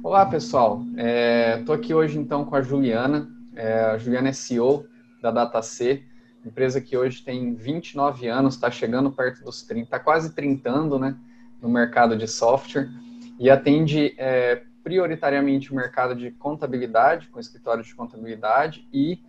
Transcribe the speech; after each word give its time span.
Olá, 0.00 0.24
pessoal. 0.24 0.80
Estou 1.58 1.74
é, 1.74 1.78
aqui 1.78 1.92
hoje 1.92 2.18
então 2.18 2.44
com 2.44 2.54
a 2.54 2.62
Juliana. 2.62 3.28
É, 3.56 3.80
a 3.80 3.98
Juliana 3.98 4.28
é 4.28 4.32
CEO 4.32 4.86
da 5.20 5.32
DataC, 5.32 6.04
empresa 6.46 6.80
que 6.80 6.96
hoje 6.96 7.20
tem 7.22 7.54
29 7.54 8.28
anos, 8.28 8.54
está 8.54 8.70
chegando 8.70 9.10
perto 9.10 9.42
dos 9.42 9.62
30, 9.62 9.84
está 9.84 9.98
quase 9.98 10.34
trintando 10.34 11.00
né, 11.00 11.16
no 11.60 11.68
mercado 11.68 12.16
de 12.16 12.28
software 12.28 12.88
e 13.40 13.50
atende 13.50 14.14
é, 14.16 14.62
prioritariamente 14.84 15.72
o 15.72 15.74
mercado 15.74 16.14
de 16.14 16.30
contabilidade, 16.30 17.26
com 17.28 17.40
escritório 17.40 17.82
de 17.82 17.92
contabilidade 17.92 18.86
e 18.92 19.20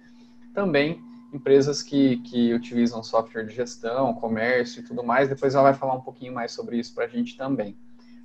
também 0.53 1.01
empresas 1.33 1.81
que, 1.81 2.17
que 2.17 2.53
utilizam 2.53 3.01
software 3.01 3.43
de 3.43 3.55
gestão, 3.55 4.13
comércio 4.13 4.81
e 4.81 4.83
tudo 4.83 5.03
mais. 5.03 5.29
Depois 5.29 5.55
ela 5.55 5.63
vai 5.63 5.73
falar 5.73 5.95
um 5.95 6.01
pouquinho 6.01 6.33
mais 6.33 6.51
sobre 6.51 6.77
isso 6.77 6.93
para 6.93 7.05
a 7.05 7.09
gente 7.09 7.35
também. 7.35 7.75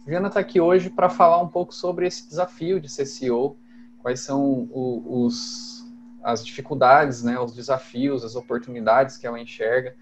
Juliana 0.05 0.29
está 0.29 0.41
aqui 0.41 0.61
hoje 0.61 0.91
para 0.91 1.09
falar 1.09 1.41
um 1.41 1.49
pouco 1.49 1.75
sobre 1.75 2.07
esse 2.07 2.29
desafio 2.29 2.79
de 2.79 2.91
ser 2.91 3.07
CEO, 3.07 3.57
quais 4.03 4.21
são 4.21 4.69
os, 4.71 5.83
as 6.23 6.45
dificuldades, 6.45 7.23
né, 7.23 7.41
os 7.41 7.55
desafios, 7.55 8.23
as 8.23 8.37
oportunidades 8.37 9.17
que 9.17 9.27
ela 9.27 9.41
enxerga 9.41 9.95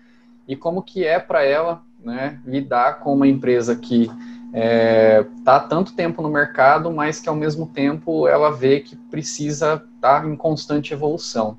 e 0.48 0.56
como 0.56 0.83
que 0.83 1.05
é 1.05 1.20
para 1.20 1.45
ela 1.45 1.83
né, 2.02 2.41
lidar 2.45 2.98
com 2.98 3.15
uma 3.15 3.28
empresa 3.28 3.77
que 3.77 4.02
está 4.02 4.19
é, 4.52 5.25
tá 5.45 5.61
tanto 5.61 5.95
tempo 5.95 6.20
no 6.20 6.28
mercado, 6.28 6.91
mas 6.91 7.20
que 7.20 7.28
ao 7.28 7.37
mesmo 7.37 7.66
tempo 7.66 8.27
ela 8.27 8.50
vê 8.50 8.80
que 8.80 8.97
precisa 8.97 9.75
estar 9.95 10.23
tá 10.23 10.27
em 10.27 10.34
constante 10.34 10.92
evolução. 10.92 11.56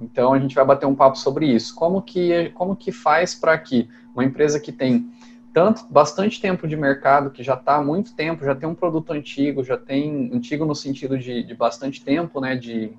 Então 0.00 0.34
a 0.34 0.38
gente 0.40 0.56
vai 0.56 0.64
bater 0.64 0.86
um 0.86 0.96
papo 0.96 1.16
sobre 1.16 1.46
isso. 1.46 1.72
Como 1.76 2.02
que, 2.02 2.50
como 2.54 2.74
que 2.74 2.90
faz 2.90 3.36
para 3.36 3.56
que 3.56 3.88
uma 4.12 4.24
empresa 4.24 4.58
que 4.58 4.72
tem 4.72 5.10
tanto 5.54 5.86
bastante 5.88 6.40
tempo 6.40 6.66
de 6.66 6.76
mercado, 6.76 7.30
que 7.30 7.40
já 7.40 7.54
está 7.54 7.76
há 7.76 7.82
muito 7.82 8.12
tempo, 8.12 8.44
já 8.44 8.56
tem 8.56 8.68
um 8.68 8.74
produto 8.74 9.12
antigo, 9.12 9.62
já 9.62 9.78
tem 9.78 10.28
antigo 10.34 10.64
no 10.64 10.74
sentido 10.74 11.16
de, 11.16 11.44
de 11.44 11.54
bastante 11.54 12.04
tempo, 12.04 12.40
né, 12.40 12.56
de, 12.56 12.92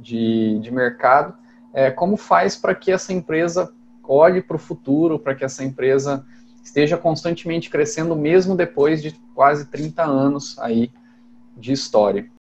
de, 0.00 0.58
de 0.60 0.70
mercado, 0.72 1.34
é, 1.74 1.90
como 1.90 2.16
faz 2.16 2.56
para 2.56 2.74
que 2.74 2.90
essa 2.90 3.12
empresa 3.12 3.70
olhe 4.02 4.40
para 4.40 4.56
o 4.56 4.58
futuro, 4.58 5.18
para 5.18 5.34
que 5.34 5.44
essa 5.44 5.62
empresa 5.62 6.24
esteja 6.62 6.96
constantemente 6.96 7.68
crescendo, 7.68 8.16
mesmo 8.16 8.56
depois 8.56 9.02
de 9.02 9.12
quase 9.34 9.66
30 9.66 10.02
anos 10.02 10.58
aí 10.58 10.90
de 11.54 11.72
história. 11.72 12.33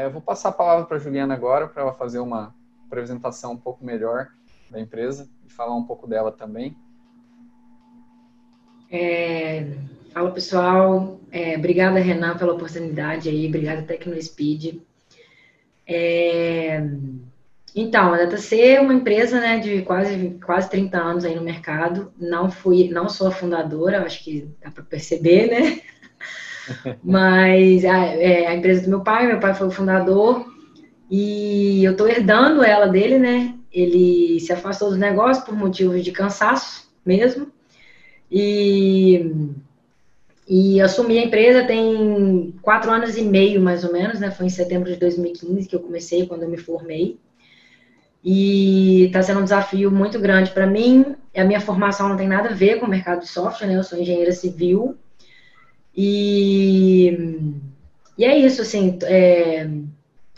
É, 0.00 0.08
vou 0.08 0.22
passar 0.22 0.48
a 0.48 0.52
palavra 0.52 0.86
para 0.86 0.96
a 0.96 1.00
Juliana 1.00 1.34
agora, 1.34 1.68
para 1.68 1.82
ela 1.82 1.92
fazer 1.92 2.20
uma 2.20 2.54
apresentação 2.86 3.52
um 3.52 3.56
pouco 3.56 3.84
melhor 3.84 4.28
da 4.70 4.80
empresa 4.80 5.28
e 5.46 5.52
falar 5.52 5.76
um 5.76 5.84
pouco 5.84 6.06
dela 6.06 6.32
também. 6.32 6.74
É, 8.90 9.66
fala 10.10 10.30
pessoal, 10.30 11.20
é, 11.30 11.54
obrigada 11.58 12.00
Renan 12.00 12.38
pela 12.38 12.54
oportunidade 12.54 13.28
aí, 13.28 13.46
obrigada 13.46 13.82
TecnoSpeed. 13.82 14.80
É, 15.86 16.82
então, 17.76 18.14
a 18.14 18.16
DataC 18.16 18.58
é 18.58 18.80
uma 18.80 18.94
empresa 18.94 19.38
né, 19.38 19.58
de 19.58 19.82
quase, 19.82 20.38
quase 20.42 20.70
30 20.70 20.96
anos 20.96 21.24
aí 21.26 21.34
no 21.34 21.42
mercado. 21.42 22.10
Não 22.18 22.50
fui, 22.50 22.88
não 22.88 23.06
sou 23.06 23.28
a 23.28 23.32
fundadora, 23.32 24.02
acho 24.02 24.24
que 24.24 24.48
dá 24.62 24.70
para 24.70 24.82
perceber, 24.82 25.50
né? 25.50 25.82
Mas 27.02 27.84
a, 27.84 28.06
é 28.06 28.46
a 28.46 28.54
empresa 28.54 28.82
do 28.82 28.88
meu 28.88 29.00
pai, 29.00 29.26
meu 29.26 29.40
pai 29.40 29.54
foi 29.54 29.66
o 29.66 29.70
fundador, 29.70 30.46
e 31.10 31.82
eu 31.84 31.92
estou 31.92 32.08
herdando 32.08 32.62
ela 32.62 32.86
dele, 32.86 33.18
né? 33.18 33.54
Ele 33.72 34.38
se 34.38 34.52
afastou 34.52 34.90
do 34.90 34.96
negócio 34.96 35.44
por 35.44 35.56
motivos 35.56 36.04
de 36.04 36.12
cansaço 36.12 36.88
mesmo. 37.04 37.48
E, 38.30 39.32
e 40.48 40.80
assumi 40.80 41.18
a 41.18 41.24
empresa 41.24 41.64
tem 41.64 42.54
quatro 42.62 42.90
anos 42.92 43.16
e 43.16 43.22
meio, 43.22 43.60
mais 43.60 43.82
ou 43.82 43.92
menos, 43.92 44.20
né? 44.20 44.30
Foi 44.30 44.46
em 44.46 44.50
setembro 44.50 44.92
de 44.92 44.98
2015 44.98 45.68
que 45.68 45.74
eu 45.74 45.80
comecei, 45.80 46.26
quando 46.26 46.44
eu 46.44 46.48
me 46.48 46.58
formei. 46.58 47.18
E 48.22 49.06
está 49.06 49.20
sendo 49.22 49.40
um 49.40 49.44
desafio 49.44 49.90
muito 49.90 50.18
grande 50.20 50.52
para 50.52 50.66
mim. 50.66 51.16
A 51.34 51.42
minha 51.42 51.60
formação 51.60 52.08
não 52.08 52.16
tem 52.16 52.28
nada 52.28 52.50
a 52.50 52.54
ver 52.54 52.78
com 52.78 52.86
o 52.86 52.90
mercado 52.90 53.20
de 53.20 53.28
software, 53.28 53.66
né? 53.66 53.76
Eu 53.76 53.82
sou 53.82 53.98
engenheira 53.98 54.30
civil 54.30 54.96
e, 55.96 57.54
e 58.16 58.24
é 58.24 58.36
isso, 58.36 58.62
assim, 58.62 58.98
é, 59.02 59.68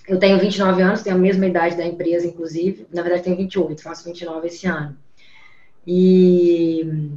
eu 0.09 0.19
tenho 0.19 0.39
29 0.39 0.83
anos, 0.83 1.03
tenho 1.03 1.17
a 1.17 1.19
mesma 1.19 1.47
idade 1.47 1.77
da 1.77 1.87
empresa, 1.87 2.27
inclusive, 2.27 2.87
na 2.93 3.03
verdade 3.03 3.25
tenho 3.25 3.37
28, 3.37 3.83
faço 3.83 4.05
29 4.05 4.47
esse 4.47 4.67
ano. 4.67 4.97
E, 5.87 7.11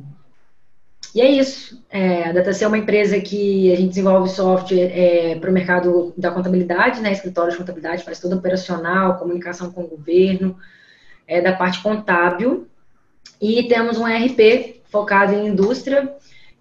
e 1.14 1.22
é 1.22 1.30
isso, 1.30 1.82
é, 1.90 2.30
a 2.30 2.32
DataC 2.32 2.64
é 2.64 2.68
uma 2.68 2.78
empresa 2.78 3.20
que 3.20 3.72
a 3.72 3.76
gente 3.76 3.90
desenvolve 3.90 4.30
software 4.30 4.92
é, 4.92 5.36
para 5.36 5.50
o 5.50 5.54
mercado 5.54 6.14
da 6.18 6.32
contabilidade, 6.32 7.02
né, 7.02 7.12
escritório 7.12 7.52
de 7.52 7.58
contabilidade, 7.58 8.04
faz 8.04 8.20
todo 8.20 8.36
operacional, 8.36 9.18
comunicação 9.18 9.72
com 9.72 9.84
o 9.84 9.88
governo, 9.88 10.58
é, 11.28 11.42
da 11.42 11.54
parte 11.54 11.82
contábil, 11.82 12.68
e 13.42 13.64
temos 13.68 13.98
um 13.98 14.08
ERP 14.08 14.82
focado 14.86 15.34
em 15.34 15.48
indústria 15.48 16.16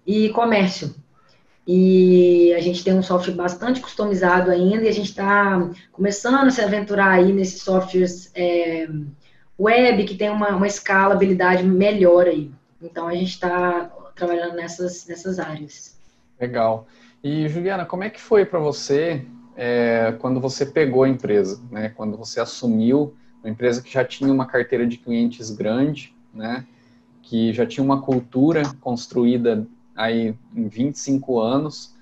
e 0.05 0.29
comércio. 0.29 0.95
E 1.67 2.53
a 2.53 2.59
gente 2.59 2.83
tem 2.83 2.93
um 2.93 3.01
software 3.01 3.33
bastante 3.33 3.81
customizado 3.81 4.51
ainda 4.51 4.83
e 4.83 4.87
a 4.87 4.93
gente 4.93 5.09
está 5.09 5.69
começando 5.91 6.47
a 6.47 6.51
se 6.51 6.61
aventurar 6.61 7.11
aí 7.11 7.33
nesses 7.33 7.61
softwares 7.63 8.31
é, 8.35 8.87
web 9.59 10.03
que 10.03 10.15
tem 10.15 10.29
uma, 10.29 10.49
uma 10.49 10.67
escalabilidade 10.67 11.63
melhor 11.63 12.27
aí. 12.27 12.51
Então 12.81 13.07
a 13.07 13.15
gente 13.15 13.31
está 13.31 13.91
trabalhando 14.15 14.55
nessas, 14.55 15.07
nessas 15.07 15.39
áreas. 15.39 15.97
Legal. 16.39 16.87
E 17.23 17.47
Juliana, 17.49 17.85
como 17.85 18.03
é 18.03 18.09
que 18.09 18.21
foi 18.21 18.45
para 18.45 18.59
você 18.59 19.25
é, 19.55 20.13
quando 20.19 20.39
você 20.39 20.65
pegou 20.65 21.03
a 21.03 21.09
empresa, 21.09 21.59
né? 21.71 21.89
Quando 21.89 22.17
você 22.17 22.39
assumiu 22.39 23.15
uma 23.43 23.49
empresa 23.49 23.81
que 23.81 23.91
já 23.91 24.03
tinha 24.03 24.31
uma 24.31 24.45
carteira 24.45 24.85
de 24.85 24.97
clientes 24.97 25.49
grande, 25.49 26.13
né? 26.33 26.65
Que 27.21 27.53
já 27.53 27.65
tinha 27.65 27.83
uma 27.83 28.01
cultura 28.01 28.63
construída 28.81 29.65
aí 29.95 30.35
em 30.55 30.67
25 30.67 31.39
anos. 31.39 31.95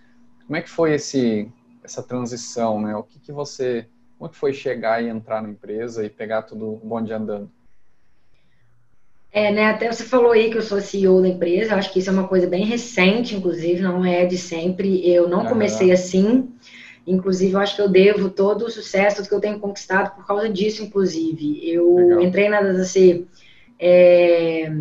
Como 0.45 0.57
é 0.57 0.61
que 0.61 0.69
foi 0.69 0.93
esse, 0.93 1.49
essa 1.83 2.01
transição, 2.01 2.81
né? 2.81 2.95
O 2.95 3.03
que, 3.03 3.19
que 3.19 3.31
você, 3.31 3.87
como 4.17 4.29
é 4.29 4.31
que 4.31 4.37
foi 4.37 4.53
chegar 4.53 5.03
e 5.03 5.07
entrar 5.07 5.41
na 5.41 5.49
empresa 5.49 6.03
e 6.05 6.09
pegar 6.09 6.41
tudo 6.43 6.81
bonde 6.83 7.13
andando? 7.13 7.49
É, 9.31 9.51
né, 9.51 9.65
até 9.65 9.91
você 9.91 10.03
falou 10.03 10.31
aí 10.31 10.51
que 10.51 10.57
eu 10.59 10.61
sou 10.61 10.79
CEO 10.79 11.19
da 11.19 11.27
empresa, 11.27 11.73
acho 11.73 11.91
que 11.91 11.97
isso 11.97 12.09
é 12.09 12.13
uma 12.13 12.27
coisa 12.27 12.45
bem 12.45 12.65
recente, 12.65 13.35
inclusive, 13.35 13.81
não 13.81 14.05
é 14.05 14.27
de 14.27 14.37
sempre. 14.37 15.09
Eu 15.09 15.27
não 15.27 15.43
comecei 15.47 15.91
assim, 15.91 16.53
inclusive, 17.05 17.53
eu 17.53 17.59
acho 17.59 17.75
que 17.75 17.81
eu 17.81 17.89
devo 17.89 18.29
todo 18.29 18.65
o 18.65 18.69
sucesso, 18.69 19.27
que 19.27 19.33
eu 19.33 19.39
tenho 19.39 19.59
conquistado 19.59 20.15
por 20.15 20.27
causa 20.27 20.47
disso, 20.47 20.83
inclusive. 20.83 21.67
Eu 21.67 21.95
Legal. 21.95 22.21
entrei 22.21 22.47
na 22.47 22.61
DCC, 22.61 23.25
é, 23.79 24.71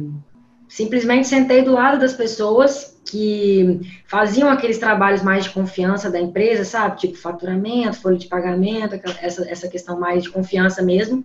simplesmente 0.68 1.28
sentei 1.28 1.62
do 1.62 1.72
lado 1.72 1.98
das 1.98 2.12
pessoas 2.12 2.91
que 3.12 3.78
faziam 4.06 4.48
aqueles 4.48 4.78
trabalhos 4.78 5.22
mais 5.22 5.44
de 5.44 5.50
confiança 5.50 6.10
da 6.10 6.18
empresa, 6.18 6.64
sabe? 6.64 6.98
Tipo 6.98 7.18
faturamento, 7.18 8.00
folha 8.00 8.16
de 8.16 8.26
pagamento, 8.26 8.98
essa, 9.20 9.46
essa 9.50 9.68
questão 9.68 10.00
mais 10.00 10.22
de 10.22 10.30
confiança 10.30 10.80
mesmo. 10.80 11.22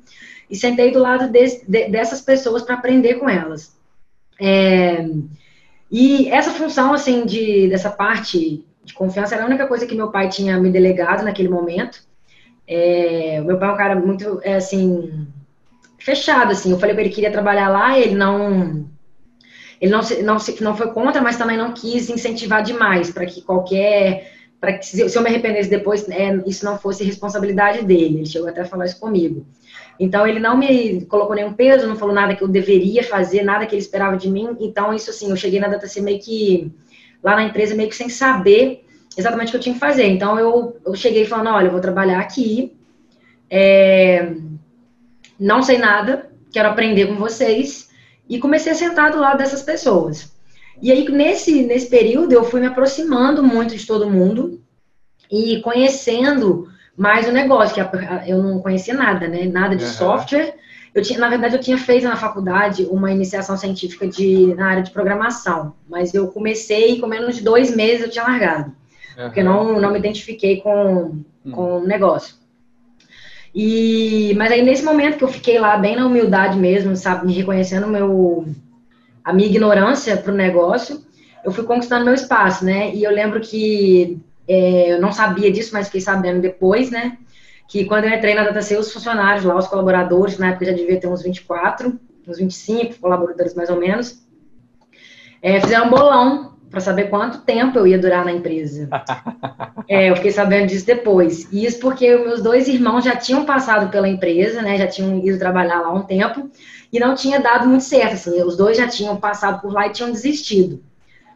E 0.49 0.55
sentei 0.57 0.91
do 0.91 0.99
lado 0.99 1.31
de, 1.31 1.63
dessas 1.87 2.19
pessoas 2.19 2.61
para 2.61 2.75
aprender 2.75 3.13
com 3.15 3.29
elas. 3.29 3.73
É, 4.37 5.07
e 5.89 6.27
essa 6.27 6.51
função, 6.51 6.93
assim, 6.93 7.25
de, 7.25 7.69
dessa 7.69 7.89
parte 7.89 8.65
de 8.83 8.93
confiança 8.93 9.35
era 9.35 9.45
a 9.45 9.47
única 9.47 9.65
coisa 9.65 9.87
que 9.87 9.95
meu 9.95 10.11
pai 10.11 10.27
tinha 10.27 10.59
me 10.59 10.69
delegado 10.69 11.23
naquele 11.23 11.47
momento. 11.47 12.03
É, 12.67 13.39
o 13.41 13.45
meu 13.45 13.57
pai 13.57 13.69
é 13.69 13.71
um 13.71 13.77
cara 13.77 13.95
muito, 13.95 14.41
é, 14.43 14.55
assim, 14.55 15.25
fechado, 15.97 16.51
assim. 16.51 16.69
Eu 16.69 16.79
falei 16.79 16.93
para 16.93 17.03
ele 17.03 17.11
que 17.11 17.15
queria 17.15 17.31
trabalhar 17.31 17.69
lá, 17.69 17.97
ele 17.97 18.13
não 18.13 18.89
ele 19.79 19.91
não, 19.91 20.01
se, 20.01 20.21
não, 20.23 20.39
se, 20.39 20.61
não 20.63 20.75
foi 20.75 20.91
contra, 20.91 21.21
mas 21.21 21.37
também 21.37 21.57
não 21.57 21.73
quis 21.73 22.09
incentivar 22.09 22.63
demais 22.63 23.11
para 23.11 23.25
que 23.25 23.41
qualquer. 23.41 24.31
para 24.59 24.73
que 24.73 24.85
se, 24.85 25.01
eu 25.01 25.21
me 25.21 25.29
arrependesse 25.29 25.69
depois, 25.69 26.07
é, 26.09 26.41
isso 26.45 26.65
não 26.65 26.77
fosse 26.77 27.03
responsabilidade 27.03 27.83
dele. 27.85 28.17
Ele 28.17 28.25
chegou 28.25 28.49
até 28.49 28.61
a 28.61 28.65
falar 28.65 28.85
isso 28.85 28.99
comigo. 28.99 29.45
Então, 29.99 30.27
ele 30.27 30.39
não 30.39 30.57
me 30.57 31.05
colocou 31.05 31.35
nenhum 31.35 31.53
peso, 31.53 31.87
não 31.87 31.95
falou 31.95 32.13
nada 32.13 32.35
que 32.35 32.43
eu 32.43 32.47
deveria 32.47 33.03
fazer, 33.03 33.43
nada 33.43 33.65
que 33.65 33.75
ele 33.75 33.81
esperava 33.81 34.17
de 34.17 34.29
mim. 34.29 34.55
Então, 34.59 34.93
isso 34.93 35.09
assim, 35.09 35.29
eu 35.29 35.35
cheguei 35.35 35.59
na 35.59 35.67
DataC 35.67 36.01
meio 36.01 36.19
que. 36.19 36.71
lá 37.23 37.35
na 37.35 37.43
empresa, 37.43 37.75
meio 37.75 37.89
que 37.89 37.95
sem 37.95 38.09
saber 38.09 38.83
exatamente 39.15 39.49
o 39.49 39.51
que 39.51 39.57
eu 39.57 39.61
tinha 39.61 39.73
que 39.73 39.79
fazer. 39.79 40.07
Então, 40.07 40.39
eu, 40.39 40.77
eu 40.85 40.95
cheguei 40.95 41.25
falando: 41.25 41.49
olha, 41.49 41.67
eu 41.67 41.71
vou 41.71 41.81
trabalhar 41.81 42.19
aqui, 42.19 42.75
é, 43.49 44.33
não 45.39 45.61
sei 45.61 45.77
nada, 45.77 46.31
quero 46.51 46.69
aprender 46.69 47.05
com 47.07 47.15
vocês 47.15 47.86
e 48.29 48.39
comecei 48.39 48.71
a 48.71 48.75
sentar 48.75 49.11
do 49.11 49.19
lado 49.19 49.37
dessas 49.37 49.61
pessoas. 49.61 50.31
E 50.81 50.91
aí, 50.91 51.09
nesse, 51.09 51.63
nesse 51.63 51.89
período, 51.89 52.33
eu 52.33 52.43
fui 52.43 52.59
me 52.59 52.67
aproximando 52.67 53.41
muito 53.41 53.75
de 53.75 53.85
todo 53.85 54.09
mundo 54.09 54.61
e 55.31 55.59
conhecendo 55.61 56.67
mais 56.95 57.27
o 57.27 57.31
negócio, 57.31 57.75
que 57.75 58.29
eu 58.29 58.41
não 58.41 58.59
conhecia 58.59 58.93
nada, 58.93 59.27
né? 59.27 59.45
Nada 59.45 59.75
de 59.75 59.83
uhum. 59.83 59.89
software. 59.89 60.55
eu 60.93 61.01
tinha, 61.01 61.19
na 61.19 61.29
verdade, 61.29 61.55
eu 61.55 61.61
tinha 61.61 61.77
feito 61.77 62.03
na 62.05 62.15
faculdade 62.15 62.87
uma 62.89 63.11
iniciação 63.11 63.55
científica 63.55 64.07
de, 64.07 64.53
na 64.55 64.67
área 64.67 64.83
de 64.83 64.91
programação, 64.91 65.73
mas 65.87 66.13
eu 66.13 66.27
comecei 66.29 66.93
e 66.93 66.99
com 66.99 67.07
menos 67.07 67.35
de 67.35 67.43
dois 67.43 67.75
meses 67.75 68.01
eu 68.01 68.09
tinha 68.09 68.23
largado, 68.23 68.71
uhum. 69.15 69.25
porque 69.25 69.43
não, 69.43 69.79
não 69.79 69.91
me 69.91 69.99
identifiquei 69.99 70.59
com, 70.61 71.23
hum. 71.45 71.51
com 71.51 71.79
o 71.79 71.87
negócio. 71.87 72.35
E, 73.59 74.35
mas 74.37 74.51
aí, 74.51 74.61
nesse 74.61 74.85
momento 74.85 75.17
que 75.17 75.23
eu 75.23 75.27
fiquei 75.27 75.57
lá, 75.57 75.75
bem 75.77 75.95
na 75.95 76.05
humildade 76.05 76.59
mesmo, 76.59 76.95
sabe, 76.95 77.25
me 77.25 77.33
reconhecendo 77.33 77.87
meu, 77.87 78.45
a 79.23 79.33
minha 79.33 79.49
ignorância 79.49 80.15
para 80.15 80.31
o 80.31 80.35
negócio, 80.35 81.03
eu 81.43 81.51
fui 81.51 81.63
conquistando 81.63 82.05
meu 82.05 82.13
espaço, 82.13 82.63
né? 82.63 82.93
E 82.93 83.03
eu 83.03 83.09
lembro 83.09 83.41
que 83.41 84.21
é, 84.47 84.93
eu 84.93 85.01
não 85.01 85.11
sabia 85.11 85.51
disso, 85.51 85.71
mas 85.73 85.87
fiquei 85.87 86.01
sabendo 86.01 86.39
depois, 86.39 86.91
né? 86.91 87.17
Que 87.67 87.85
quando 87.85 88.03
eu 88.03 88.11
entrei 88.11 88.35
na 88.35 88.43
DataC, 88.43 88.75
os 88.75 88.93
funcionários 88.93 89.43
lá, 89.43 89.57
os 89.57 89.67
colaboradores, 89.67 90.37
na 90.37 90.49
época 90.49 90.65
já 90.65 90.73
devia 90.73 90.99
ter 90.99 91.07
uns 91.07 91.23
24, 91.23 91.99
uns 92.27 92.37
25 92.37 92.99
colaboradores 92.99 93.55
mais 93.55 93.71
ou 93.71 93.77
menos, 93.77 94.23
é, 95.41 95.59
fizeram 95.59 95.87
um 95.87 95.89
bolão 95.89 96.46
para 96.69 96.79
saber 96.79 97.09
quanto 97.09 97.41
tempo 97.41 97.77
eu 97.77 97.87
ia 97.87 97.97
durar 97.97 98.25
na 98.25 98.31
empresa. 98.31 98.89
é, 99.87 100.09
eu 100.09 100.15
fiquei 100.15 100.31
sabendo 100.31 100.67
disso 100.67 100.85
depois. 100.85 101.47
E 101.51 101.65
isso 101.65 101.79
porque 101.79 102.15
meus 102.17 102.41
dois 102.41 102.67
irmãos 102.67 103.03
já 103.03 103.15
tinham 103.15 103.45
passado 103.45 103.89
pela 103.89 104.07
empresa, 104.07 104.61
né? 104.61 104.77
Já 104.77 104.87
tinham 104.87 105.17
ido 105.25 105.39
trabalhar 105.39 105.81
lá 105.81 105.93
um 105.93 106.03
tempo 106.03 106.49
e 106.91 106.99
não 106.99 107.15
tinha 107.15 107.39
dado 107.39 107.67
muito 107.67 107.83
certo. 107.83 108.13
Assim, 108.13 108.41
os 108.43 108.57
dois 108.57 108.77
já 108.77 108.87
tinham 108.87 109.15
passado 109.17 109.61
por 109.61 109.71
lá 109.71 109.87
e 109.87 109.91
tinham 109.91 110.11
desistido. 110.11 110.83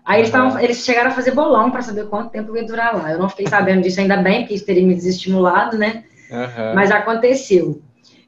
Aí 0.03 0.21
eles, 0.21 0.31
tavam, 0.31 0.59
eles 0.59 0.83
chegaram 0.83 1.11
a 1.11 1.13
fazer 1.13 1.31
bolão 1.31 1.69
para 1.69 1.81
saber 1.81 2.07
quanto 2.07 2.31
tempo 2.31 2.49
eu 2.51 2.57
ia 2.57 2.65
durar 2.65 2.95
lá. 2.95 3.11
Eu 3.11 3.19
não 3.19 3.29
fiquei 3.29 3.47
sabendo 3.47 3.83
disso 3.83 3.99
ainda 3.99 4.17
bem, 4.17 4.41
porque 4.41 4.55
isso 4.55 4.65
teria 4.65 4.85
me 4.85 4.95
desestimulado, 4.95 5.77
né? 5.77 6.03
Uhum. 6.31 6.75
Mas 6.75 6.91
aconteceu. 6.91 7.81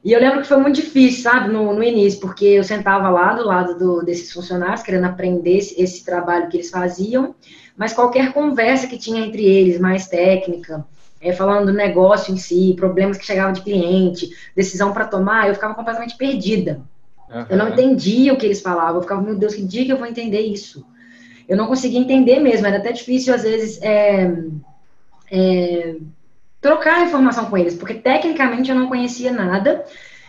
E 0.04 0.12
eu 0.12 0.20
lembro 0.20 0.42
que 0.42 0.46
foi 0.46 0.58
muito 0.58 0.76
difícil, 0.76 1.22
sabe, 1.22 1.50
no, 1.50 1.72
no 1.72 1.82
início, 1.82 2.20
porque 2.20 2.44
eu 2.44 2.62
sentava 2.62 3.08
lá 3.08 3.32
do 3.32 3.46
lado 3.46 3.78
do, 3.78 4.04
desses 4.04 4.30
funcionários, 4.30 4.82
querendo 4.82 5.06
aprender 5.06 5.56
esse, 5.56 5.80
esse, 5.80 6.04
trabalho 6.04 6.48
que 6.50 6.58
eles 6.58 6.68
faziam, 6.68 7.34
mas 7.74 7.94
qualquer 7.94 8.34
conversa 8.34 8.86
que 8.86 8.98
tinha 8.98 9.24
entre 9.24 9.42
eles, 9.42 9.80
mais 9.80 10.06
técnica, 10.06 10.84
é, 11.22 11.32
falando 11.32 11.66
do 11.66 11.72
negócio 11.72 12.34
em 12.34 12.36
si, 12.36 12.74
problemas 12.76 13.16
que 13.16 13.24
chegavam 13.24 13.54
de 13.54 13.62
cliente, 13.62 14.28
decisão 14.54 14.92
para 14.92 15.06
tomar, 15.06 15.48
eu 15.48 15.54
ficava 15.54 15.74
completamente 15.74 16.18
perdida. 16.18 16.82
Uhum. 17.30 17.46
Eu 17.48 17.56
não 17.56 17.70
entendia 17.70 18.34
o 18.34 18.36
que 18.36 18.44
eles 18.44 18.60
falavam, 18.60 18.96
eu 18.96 19.02
ficava, 19.02 19.22
meu 19.22 19.34
Deus, 19.34 19.54
que 19.54 19.62
dia 19.62 19.86
que 19.86 19.92
eu 19.92 19.96
vou 19.96 20.06
entender 20.06 20.40
isso? 20.40 20.84
Eu 21.48 21.56
não 21.56 21.66
conseguia 21.66 21.98
entender 21.98 22.40
mesmo, 22.40 22.66
era 22.66 22.76
até 22.76 22.92
difícil, 22.92 23.34
às 23.34 23.42
vezes, 23.42 23.80
é, 23.80 24.34
é, 25.30 25.96
trocar 26.64 27.04
informação 27.04 27.44
com 27.44 27.58
eles, 27.58 27.74
porque 27.74 27.92
tecnicamente 27.92 28.70
eu 28.70 28.74
não 28.74 28.88
conhecia 28.88 29.30
nada. 29.30 29.84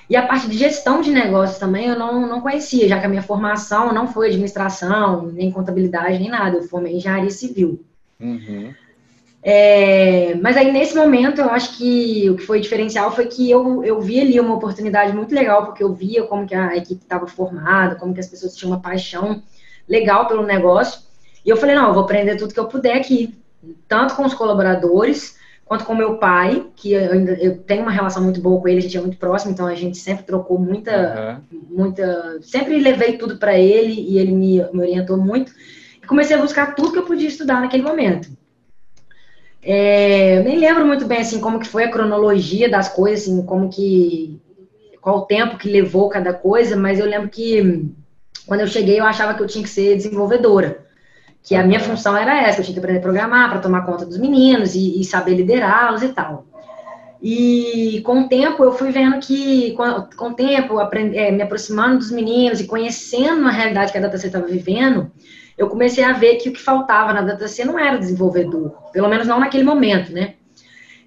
E 0.10 0.18
a 0.18 0.28
parte 0.28 0.50
de 0.50 0.58
gestão 0.58 1.00
de 1.00 1.10
negócios 1.10 1.58
também 1.58 1.88
eu 1.88 1.98
não, 1.98 2.28
não 2.28 2.42
conhecia, 2.42 2.90
já 2.90 3.00
que 3.00 3.06
a 3.06 3.10
minha 3.10 3.22
formação 3.22 3.94
não 3.94 4.06
foi 4.06 4.28
administração, 4.28 5.28
nem 5.28 5.50
contabilidade, 5.50 6.20
nem 6.20 6.30
nada. 6.30 6.58
Eu 6.58 6.64
formei 6.64 6.98
engenharia 6.98 7.30
civil. 7.32 7.82
Uhum. 8.20 8.74
É, 9.42 10.36
mas 10.42 10.58
aí, 10.58 10.74
nesse 10.74 10.94
momento, 10.94 11.40
eu 11.40 11.50
acho 11.50 11.78
que 11.78 12.30
o 12.30 12.36
que 12.36 12.46
foi 12.46 12.60
diferencial 12.60 13.16
foi 13.16 13.28
que 13.28 13.50
eu, 13.50 13.82
eu 13.86 14.02
vi 14.02 14.20
ali 14.20 14.38
uma 14.38 14.56
oportunidade 14.56 15.14
muito 15.14 15.34
legal, 15.34 15.64
porque 15.64 15.84
eu 15.84 15.94
via 15.94 16.24
como 16.24 16.46
que 16.46 16.54
a 16.54 16.76
equipe 16.76 17.02
estava 17.02 17.28
formada, 17.28 17.96
como 17.96 18.14
que 18.14 18.20
as 18.20 18.28
pessoas 18.28 18.54
tinham 18.58 18.74
uma 18.74 18.82
paixão 18.82 19.42
legal 19.88 20.28
pelo 20.28 20.46
negócio. 20.46 21.00
E 21.46 21.50
eu 21.50 21.56
falei, 21.56 21.76
não, 21.76 21.88
eu 21.88 21.94
vou 21.94 22.04
aprender 22.04 22.36
tudo 22.36 22.54
que 22.54 22.60
eu 22.60 22.68
puder 22.68 22.98
aqui, 22.98 23.34
tanto 23.88 24.16
com 24.16 24.26
os 24.26 24.34
colaboradores, 24.34 25.38
quanto 25.66 25.84
com 25.84 25.96
meu 25.96 26.18
pai, 26.18 26.68
que 26.76 26.94
eu, 26.94 27.12
ainda, 27.12 27.34
eu 27.34 27.58
tenho 27.58 27.82
uma 27.82 27.92
relação 27.92 28.24
muito 28.24 28.40
boa 28.40 28.62
com 28.62 28.68
ele, 28.68 28.78
a 28.78 28.82
gente 28.82 28.98
é 28.98 29.02
muito 29.02 29.18
próximo, 29.18 29.52
então 29.52 29.66
a 29.66 29.74
gente 29.74 29.98
sempre 29.98 30.24
trocou 30.24 30.60
muita, 30.60 31.44
uhum. 31.52 31.62
muita, 31.70 32.40
sempre 32.44 32.80
levei 32.80 33.18
tudo 33.18 33.38
para 33.38 33.58
ele 33.58 33.94
e 33.94 34.20
ele 34.20 34.32
me, 34.32 34.58
me, 34.72 34.82
orientou 34.82 35.18
muito. 35.18 35.52
E 36.02 36.06
comecei 36.06 36.36
a 36.36 36.42
buscar 36.42 36.76
tudo 36.76 36.92
que 36.92 37.00
eu 37.00 37.06
podia 37.06 37.28
estudar 37.28 37.60
naquele 37.60 37.82
momento. 37.82 38.30
É, 39.64 40.38
eu 40.38 40.44
nem 40.44 40.60
lembro 40.60 40.86
muito 40.86 41.06
bem 41.06 41.18
assim 41.18 41.42
como 41.42 41.60
que 41.60 41.68
foi 41.68 41.86
a 41.86 41.92
cronologia 41.92 42.70
das 42.70 42.88
coisas, 42.88 43.22
assim, 43.22 43.44
como 43.44 43.68
que 43.68 44.40
qual 45.02 45.18
o 45.18 45.26
tempo 45.26 45.58
que 45.58 45.70
levou 45.70 46.10
cada 46.10 46.34
coisa, 46.34 46.76
mas 46.76 47.00
eu 47.00 47.06
lembro 47.08 47.30
que 47.30 47.90
quando 48.46 48.62
eu 48.62 48.68
cheguei 48.68 49.00
eu 49.00 49.06
achava 49.06 49.34
que 49.34 49.42
eu 49.42 49.48
tinha 49.48 49.64
que 49.64 49.70
ser 49.70 49.96
desenvolvedora 49.96 50.85
que 51.46 51.56
a 51.56 51.64
minha 51.64 51.80
função 51.80 52.18
era 52.18 52.42
essa, 52.42 52.60
eu 52.60 52.66
tinha 52.66 52.74
que 52.74 52.80
aprender 52.80 52.98
a 52.98 53.04
programar 53.04 53.52
para 53.52 53.60
tomar 53.60 53.86
conta 53.86 54.04
dos 54.04 54.18
meninos 54.18 54.74
e, 54.74 55.00
e 55.00 55.06
saber 55.06 55.36
liderá-los 55.36 56.02
e 56.02 56.10
tal. 56.10 56.48
E 57.22 58.02
com 58.04 58.22
o 58.22 58.28
tempo 58.28 58.64
eu 58.64 58.74
fui 58.74 58.92
vendo 58.92 59.20
que, 59.20 59.72
com, 59.74 60.08
com 60.18 60.30
o 60.30 60.34
tempo, 60.34 60.80
é, 60.82 61.32
me 61.32 61.44
aproximando 61.44 62.00
dos 62.00 62.10
meninos 62.10 62.60
e 62.60 62.68
conhecendo 62.68 63.48
a 63.48 63.52
realidade 63.52 63.92
que 63.92 63.98
a 63.98 64.02
DataC 64.02 64.26
estava 64.26 64.48
vivendo, 64.48 65.12
eu 65.56 65.70
comecei 65.70 66.04
a 66.04 66.14
ver 66.14 66.38
que 66.38 66.50
o 66.50 66.52
que 66.52 66.60
faltava 66.60 67.14
na 67.14 67.22
DataC 67.22 67.64
não 67.64 67.78
era 67.78 67.98
desenvolvedor, 67.98 68.72
pelo 68.92 69.08
menos 69.08 69.28
não 69.28 69.40
naquele 69.40 69.64
momento, 69.64 70.12
né? 70.12 70.34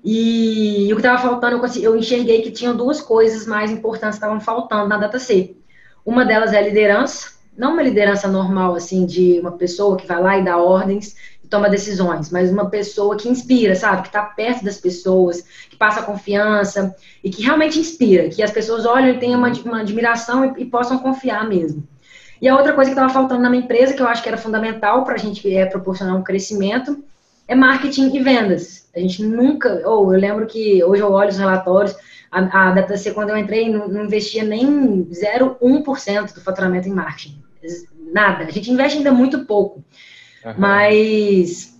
E, 0.04 0.86
e 0.86 0.92
o 0.92 0.96
que 0.96 1.02
estava 1.02 1.20
faltando, 1.20 1.56
eu, 1.56 1.60
consegui, 1.60 1.84
eu 1.84 1.96
enxerguei 1.96 2.42
que 2.42 2.52
tinham 2.52 2.76
duas 2.76 3.00
coisas 3.00 3.44
mais 3.44 3.72
importantes 3.72 4.18
que 4.18 4.24
estavam 4.24 4.40
faltando 4.40 4.88
na 4.88 4.98
DataC. 4.98 5.56
Uma 6.06 6.24
delas 6.24 6.52
é 6.52 6.58
a 6.58 6.62
liderança, 6.62 7.37
não 7.58 7.72
uma 7.72 7.82
liderança 7.82 8.28
normal, 8.28 8.76
assim, 8.76 9.04
de 9.04 9.40
uma 9.40 9.50
pessoa 9.50 9.96
que 9.96 10.06
vai 10.06 10.22
lá 10.22 10.38
e 10.38 10.44
dá 10.44 10.56
ordens 10.56 11.16
e 11.42 11.48
toma 11.48 11.68
decisões, 11.68 12.30
mas 12.30 12.52
uma 12.52 12.70
pessoa 12.70 13.16
que 13.16 13.28
inspira, 13.28 13.74
sabe? 13.74 14.02
Que 14.02 14.08
está 14.08 14.22
perto 14.22 14.64
das 14.64 14.78
pessoas, 14.78 15.42
que 15.68 15.76
passa 15.76 16.02
confiança 16.02 16.94
e 17.22 17.28
que 17.28 17.42
realmente 17.42 17.76
inspira, 17.76 18.28
que 18.28 18.44
as 18.44 18.52
pessoas 18.52 18.86
olham 18.86 19.08
e 19.08 19.18
tenham 19.18 19.40
uma, 19.40 19.52
uma 19.64 19.80
admiração 19.80 20.44
e, 20.44 20.62
e, 20.62 20.64
possam 20.66 21.00
confiar 21.00 21.48
mesmo. 21.48 21.82
E 22.40 22.46
a 22.46 22.56
outra 22.56 22.72
coisa 22.72 22.92
que 22.92 22.94
estava 22.94 23.12
faltando 23.12 23.42
na 23.42 23.50
minha 23.50 23.64
empresa, 23.64 23.92
que 23.92 24.00
eu 24.00 24.06
acho 24.06 24.22
que 24.22 24.28
era 24.28 24.38
fundamental 24.38 25.02
para 25.02 25.14
a 25.14 25.18
gente 25.18 25.52
é, 25.52 25.66
proporcionar 25.66 26.14
um 26.14 26.22
crescimento, 26.22 27.02
é 27.48 27.56
marketing 27.56 28.14
e 28.14 28.22
vendas. 28.22 28.88
A 28.94 29.00
gente 29.00 29.24
nunca, 29.24 29.82
ou 29.84 30.14
eu 30.14 30.20
lembro 30.20 30.46
que 30.46 30.84
hoje 30.84 31.02
eu 31.02 31.10
olho 31.10 31.30
os 31.30 31.38
relatórios, 31.38 31.96
a, 32.30 32.68
a 32.68 32.70
DataC, 32.70 33.10
quando 33.10 33.30
eu 33.30 33.36
entrei, 33.36 33.68
não, 33.68 33.88
não 33.88 34.04
investia 34.04 34.44
nem 34.44 35.04
0,1% 35.06 36.34
do 36.34 36.40
faturamento 36.40 36.86
em 36.86 36.92
marketing 36.92 37.47
nada. 38.12 38.44
A 38.44 38.50
gente 38.50 38.70
investe 38.70 38.98
ainda 38.98 39.12
muito 39.12 39.44
pouco. 39.44 39.84
Uhum. 40.44 40.54
Mas, 40.56 41.78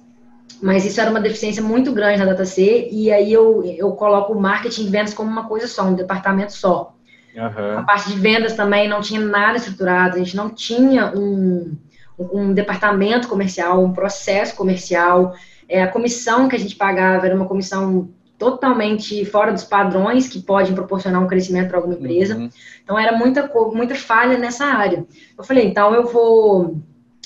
mas 0.63 0.85
isso 0.85 1.01
era 1.01 1.11
uma 1.11 1.21
deficiência 1.21 1.63
muito 1.63 1.93
grande 1.93 2.19
na 2.19 2.27
DataC, 2.27 2.89
e 2.91 3.11
aí 3.13 3.33
eu, 3.33 3.65
eu 3.65 3.93
coloco 3.93 4.33
o 4.33 4.41
marketing 4.41 4.87
e 4.87 4.91
vendas 4.91 5.15
como 5.15 5.31
uma 5.31 5.47
coisa 5.47 5.67
só, 5.67 5.85
um 5.85 5.95
departamento 5.95 6.53
só. 6.53 6.95
Uhum. 7.35 7.79
A 7.79 7.83
parte 7.83 8.11
de 8.11 8.19
vendas 8.19 8.55
também 8.55 8.89
não 8.89 9.01
tinha 9.01 9.21
nada 9.21 9.57
estruturado, 9.57 10.17
a 10.17 10.19
gente 10.19 10.37
não 10.37 10.51
tinha 10.51 11.13
um, 11.15 11.77
um 12.19 12.53
departamento 12.53 13.29
comercial, 13.29 13.85
um 13.85 13.93
processo 13.93 14.57
comercial. 14.57 15.35
É, 15.69 15.83
a 15.83 15.89
comissão 15.89 16.49
que 16.49 16.57
a 16.57 16.59
gente 16.59 16.75
pagava 16.75 17.27
era 17.27 17.37
uma 17.37 17.47
comissão 17.47 18.09
totalmente 18.39 19.25
fora 19.25 19.53
dos 19.53 19.65
padrões 19.65 20.29
que 20.29 20.41
podem 20.41 20.73
proporcionar 20.73 21.23
um 21.23 21.27
crescimento 21.27 21.69
para 21.69 21.79
alguma 21.79 21.95
empresa. 21.95 22.37
Uhum. 22.37 22.49
Então 22.83 22.99
era 22.99 23.17
muita 23.17 23.51
muita 23.73 23.95
falha 23.97 24.39
nessa 24.39 24.65
área. 24.65 25.05
Eu 25.37 25.45
falei, 25.45 25.67
então 25.67 25.93
eu 25.93 26.07
vou 26.07 26.81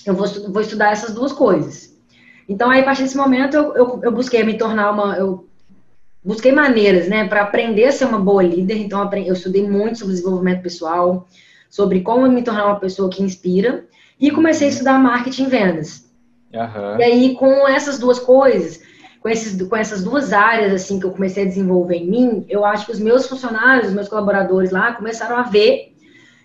eu 0.04 0.14
vou, 0.14 0.26
vou 0.50 0.62
estudar 0.62 0.90
essas 0.90 1.14
duas 1.14 1.32
coisas. 1.32 1.94
Então 2.48 2.70
aí 2.70 2.80
a 2.80 2.84
partir 2.84 3.02
desse 3.02 3.16
momento 3.16 3.54
eu, 3.54 3.76
eu, 3.76 4.00
eu 4.04 4.12
busquei 4.12 4.42
me 4.42 4.56
tornar 4.56 4.90
uma 4.90 5.14
eu 5.16 5.46
busquei 6.24 6.52
maneiras, 6.52 7.08
né, 7.08 7.26
para 7.26 7.42
aprender 7.42 7.86
a 7.86 7.92
ser 7.92 8.06
uma 8.06 8.18
boa 8.18 8.42
líder. 8.42 8.78
Então 8.78 9.08
eu 9.12 9.34
estudei 9.34 9.68
muito 9.68 9.98
sobre 9.98 10.14
desenvolvimento 10.14 10.62
pessoal, 10.62 11.28
sobre 11.68 12.00
como 12.00 12.28
me 12.28 12.42
tornar 12.42 12.66
uma 12.66 12.80
pessoa 12.80 13.10
que 13.10 13.22
inspira 13.22 13.84
e 14.18 14.30
comecei 14.30 14.66
a 14.66 14.70
uhum. 14.70 14.72
estudar 14.72 14.98
marketing 14.98 15.44
e 15.44 15.46
vendas. 15.46 16.10
Uhum. 16.54 16.98
E 16.98 17.02
aí 17.02 17.34
com 17.34 17.68
essas 17.68 17.98
duas 17.98 18.18
coisas 18.18 18.80
com, 19.22 19.28
esses, 19.28 19.62
com 19.68 19.76
essas 19.76 20.02
duas 20.02 20.32
áreas 20.32 20.72
assim 20.72 20.98
que 20.98 21.06
eu 21.06 21.12
comecei 21.12 21.44
a 21.44 21.46
desenvolver 21.46 21.96
em 21.96 22.10
mim, 22.10 22.46
eu 22.48 22.64
acho 22.64 22.86
que 22.86 22.92
os 22.92 22.98
meus 22.98 23.26
funcionários, 23.28 23.88
os 23.88 23.94
meus 23.94 24.08
colaboradores 24.08 24.72
lá 24.72 24.92
começaram 24.92 25.36
a 25.36 25.42
ver 25.42 25.94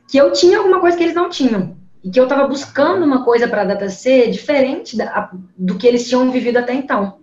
que 0.07 0.17
eu 0.17 0.31
tinha 0.31 0.59
alguma 0.59 0.79
coisa 0.79 0.95
que 0.95 1.03
eles 1.03 1.15
não 1.15 1.27
tinham. 1.27 1.75
E 2.03 2.11
que 2.11 2.19
eu 2.19 2.25
estava 2.25 2.47
buscando 2.47 3.03
uma 3.03 3.25
coisa 3.25 3.47
para 3.47 3.63
a 3.63 3.65
DataC 3.65 4.29
diferente 4.29 4.95
da, 4.95 5.31
do 5.57 5.75
que 5.75 5.87
eles 5.87 6.07
tinham 6.07 6.31
vivido 6.31 6.57
até 6.57 6.73
então. 6.73 7.17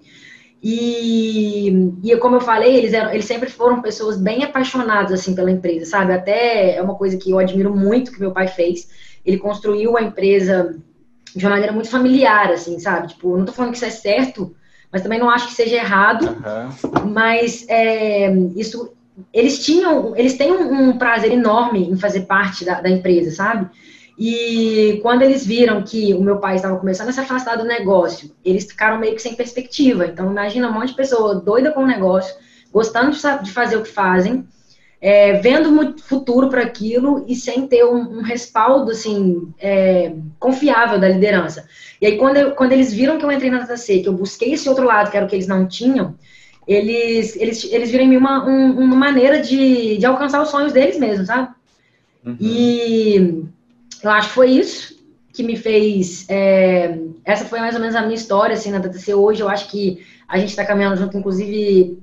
E, 0.60 1.92
e 2.02 2.16
como 2.16 2.36
eu 2.36 2.40
falei, 2.40 2.74
eles, 2.74 2.92
eram, 2.92 3.12
eles 3.12 3.24
sempre 3.24 3.48
foram 3.48 3.80
pessoas 3.80 4.20
bem 4.20 4.42
apaixonadas 4.42 5.12
assim 5.12 5.34
pela 5.34 5.50
empresa, 5.50 5.86
sabe? 5.86 6.12
Até 6.12 6.74
é 6.76 6.82
uma 6.82 6.96
coisa 6.96 7.16
que 7.16 7.30
eu 7.30 7.38
admiro 7.38 7.74
muito 7.74 8.10
que 8.10 8.18
meu 8.20 8.32
pai 8.32 8.48
fez. 8.48 8.88
Ele 9.24 9.38
construiu 9.38 9.96
a 9.96 10.02
empresa 10.02 10.76
de 11.34 11.44
uma 11.44 11.52
maneira 11.52 11.72
muito 11.72 11.88
familiar, 11.88 12.50
assim, 12.50 12.78
sabe? 12.80 13.08
Tipo, 13.08 13.36
não 13.36 13.44
tô 13.44 13.52
falando 13.52 13.70
que 13.70 13.76
isso 13.76 13.86
é 13.86 13.90
certo, 13.90 14.54
mas 14.94 15.02
também 15.02 15.18
não 15.18 15.28
acho 15.28 15.48
que 15.48 15.54
seja 15.54 15.74
errado. 15.74 16.24
Uhum. 16.24 17.10
Mas 17.10 17.66
é, 17.68 18.32
isso, 18.54 18.92
eles 19.32 19.58
tinham, 19.58 20.16
eles 20.16 20.34
têm 20.34 20.52
um, 20.52 20.90
um, 20.90 20.96
prazer 20.96 21.32
enorme 21.32 21.90
em 21.90 21.96
fazer 21.96 22.20
parte 22.20 22.64
da, 22.64 22.80
da, 22.80 22.88
empresa, 22.88 23.32
sabe? 23.32 23.68
E 24.16 25.00
quando 25.02 25.22
eles 25.22 25.44
viram 25.44 25.82
que 25.82 26.14
o 26.14 26.22
meu 26.22 26.36
pai 26.36 26.54
estava 26.54 26.76
começando 26.76 27.08
a 27.08 27.12
se 27.12 27.18
afastar 27.18 27.56
do 27.56 27.64
negócio, 27.64 28.30
eles 28.44 28.66
ficaram 28.66 28.96
meio 28.96 29.16
que 29.16 29.22
sem 29.22 29.34
perspectiva. 29.34 30.06
Então, 30.06 30.30
imagina 30.30 30.68
um 30.68 30.72
monte 30.72 30.90
de 30.90 30.96
pessoa 30.96 31.34
doida 31.34 31.72
com 31.72 31.82
o 31.82 31.86
negócio, 31.86 32.32
gostando 32.72 33.10
de, 33.10 33.18
de 33.42 33.50
fazer 33.50 33.76
o 33.76 33.82
que 33.82 33.90
fazem, 33.90 34.46
é, 35.04 35.34
vendo 35.34 35.98
futuro 35.98 36.48
para 36.48 36.62
aquilo 36.62 37.26
e 37.28 37.34
sem 37.34 37.66
ter 37.68 37.84
um, 37.84 38.20
um 38.20 38.22
respaldo 38.22 38.90
assim 38.90 39.52
é, 39.58 40.14
confiável 40.38 40.98
da 40.98 41.06
liderança. 41.06 41.68
E 42.00 42.06
aí 42.06 42.16
quando, 42.16 42.38
eu, 42.38 42.52
quando 42.52 42.72
eles 42.72 42.90
viram 42.90 43.18
que 43.18 43.24
eu 43.26 43.30
entrei 43.30 43.50
na 43.50 43.58
DataC, 43.58 44.00
que 44.00 44.08
eu 44.08 44.14
busquei 44.14 44.54
esse 44.54 44.66
outro 44.66 44.86
lado, 44.86 45.10
que 45.10 45.16
era 45.18 45.26
o 45.26 45.28
que 45.28 45.36
eles 45.36 45.46
não 45.46 45.68
tinham, 45.68 46.14
eles, 46.66 47.36
eles, 47.36 47.70
eles 47.70 47.90
viram 47.90 48.04
em 48.04 48.08
mim 48.08 48.16
uma, 48.16 48.48
um, 48.48 48.78
uma 48.78 48.96
maneira 48.96 49.42
de, 49.42 49.98
de 49.98 50.06
alcançar 50.06 50.40
os 50.40 50.48
sonhos 50.48 50.72
deles 50.72 50.98
mesmos, 50.98 51.26
sabe? 51.26 51.50
Uhum. 52.24 52.38
E 52.40 53.44
eu 54.02 54.10
acho 54.10 54.28
que 54.28 54.34
foi 54.34 54.52
isso 54.52 55.04
que 55.34 55.42
me 55.42 55.54
fez. 55.54 56.24
É, 56.30 56.98
essa 57.26 57.44
foi 57.44 57.60
mais 57.60 57.74
ou 57.74 57.80
menos 57.82 57.94
a 57.94 58.00
minha 58.00 58.14
história, 58.14 58.54
assim, 58.54 58.70
na 58.70 58.78
DTC. 58.78 59.12
Hoje 59.12 59.42
eu 59.42 59.50
acho 59.50 59.70
que 59.70 60.02
a 60.26 60.38
gente 60.38 60.48
está 60.48 60.64
caminhando 60.64 60.96
junto, 60.96 61.18
inclusive. 61.18 61.98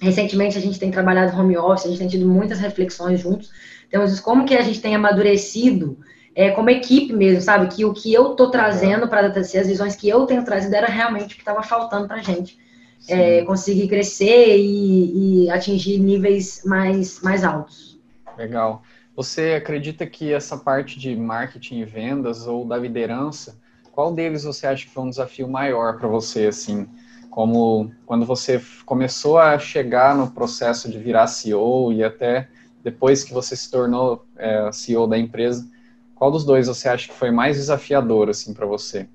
Recentemente 0.00 0.58
a 0.58 0.60
gente 0.60 0.78
tem 0.78 0.90
trabalhado 0.90 1.38
home 1.38 1.56
office, 1.56 1.86
a 1.86 1.88
gente 1.88 1.98
tem 1.98 2.08
tido 2.08 2.26
muitas 2.26 2.58
reflexões 2.58 3.20
juntos. 3.20 3.50
Temos 3.90 4.18
como 4.20 4.44
que 4.44 4.54
a 4.54 4.62
gente 4.62 4.80
tem 4.80 4.94
amadurecido 4.94 5.98
é, 6.34 6.50
como 6.50 6.68
equipe 6.70 7.12
mesmo, 7.12 7.40
sabe? 7.40 7.68
Que 7.68 7.84
o 7.84 7.92
que 7.92 8.12
eu 8.12 8.30
tô 8.30 8.50
trazendo 8.50 9.08
para 9.08 9.20
a 9.20 9.28
DTC, 9.28 9.58
as 9.58 9.68
visões 9.68 9.94
que 9.94 10.08
eu 10.08 10.26
tenho 10.26 10.44
trazido, 10.44 10.74
era 10.74 10.88
realmente 10.88 11.26
o 11.26 11.36
que 11.36 11.42
estava 11.42 11.62
faltando 11.62 12.08
para 12.08 12.16
a 12.16 12.22
gente. 12.22 12.58
É, 13.06 13.42
conseguir 13.42 13.86
crescer 13.86 14.56
e, 14.56 15.44
e, 15.44 15.50
atingir 15.50 15.98
níveis 15.98 16.62
mais, 16.64 17.20
mais 17.20 17.44
altos. 17.44 18.00
Legal. 18.36 18.82
Você 19.14 19.52
acredita 19.62 20.06
que 20.06 20.32
essa 20.32 20.56
parte 20.56 20.98
de 20.98 21.14
marketing 21.14 21.80
e 21.80 21.84
vendas 21.84 22.46
ou 22.46 22.64
da 22.64 22.78
liderança, 22.78 23.60
qual 23.92 24.12
deles 24.14 24.44
você 24.44 24.66
acha 24.66 24.86
que 24.86 24.90
foi 24.90 25.04
um 25.04 25.10
desafio 25.10 25.46
maior 25.46 25.98
para 25.98 26.08
você, 26.08 26.46
assim, 26.46 26.88
como 27.34 27.90
quando 28.06 28.24
você 28.24 28.62
começou 28.86 29.38
a 29.38 29.58
chegar 29.58 30.14
no 30.14 30.30
processo 30.30 30.88
de 30.90 30.98
virar 30.98 31.26
CEO 31.26 31.92
e 31.92 32.04
até 32.04 32.48
depois 32.82 33.24
que 33.24 33.32
você 33.32 33.56
se 33.56 33.70
tornou 33.70 34.24
é, 34.36 34.70
CEO 34.70 35.06
da 35.06 35.18
empresa, 35.18 35.66
qual 36.14 36.30
dos 36.30 36.44
dois 36.44 36.68
você 36.68 36.88
acha 36.88 37.08
que 37.08 37.14
foi 37.14 37.30
mais 37.30 37.56
desafiador, 37.56 38.28
assim, 38.28 38.54
para 38.54 38.66
você? 38.66 39.08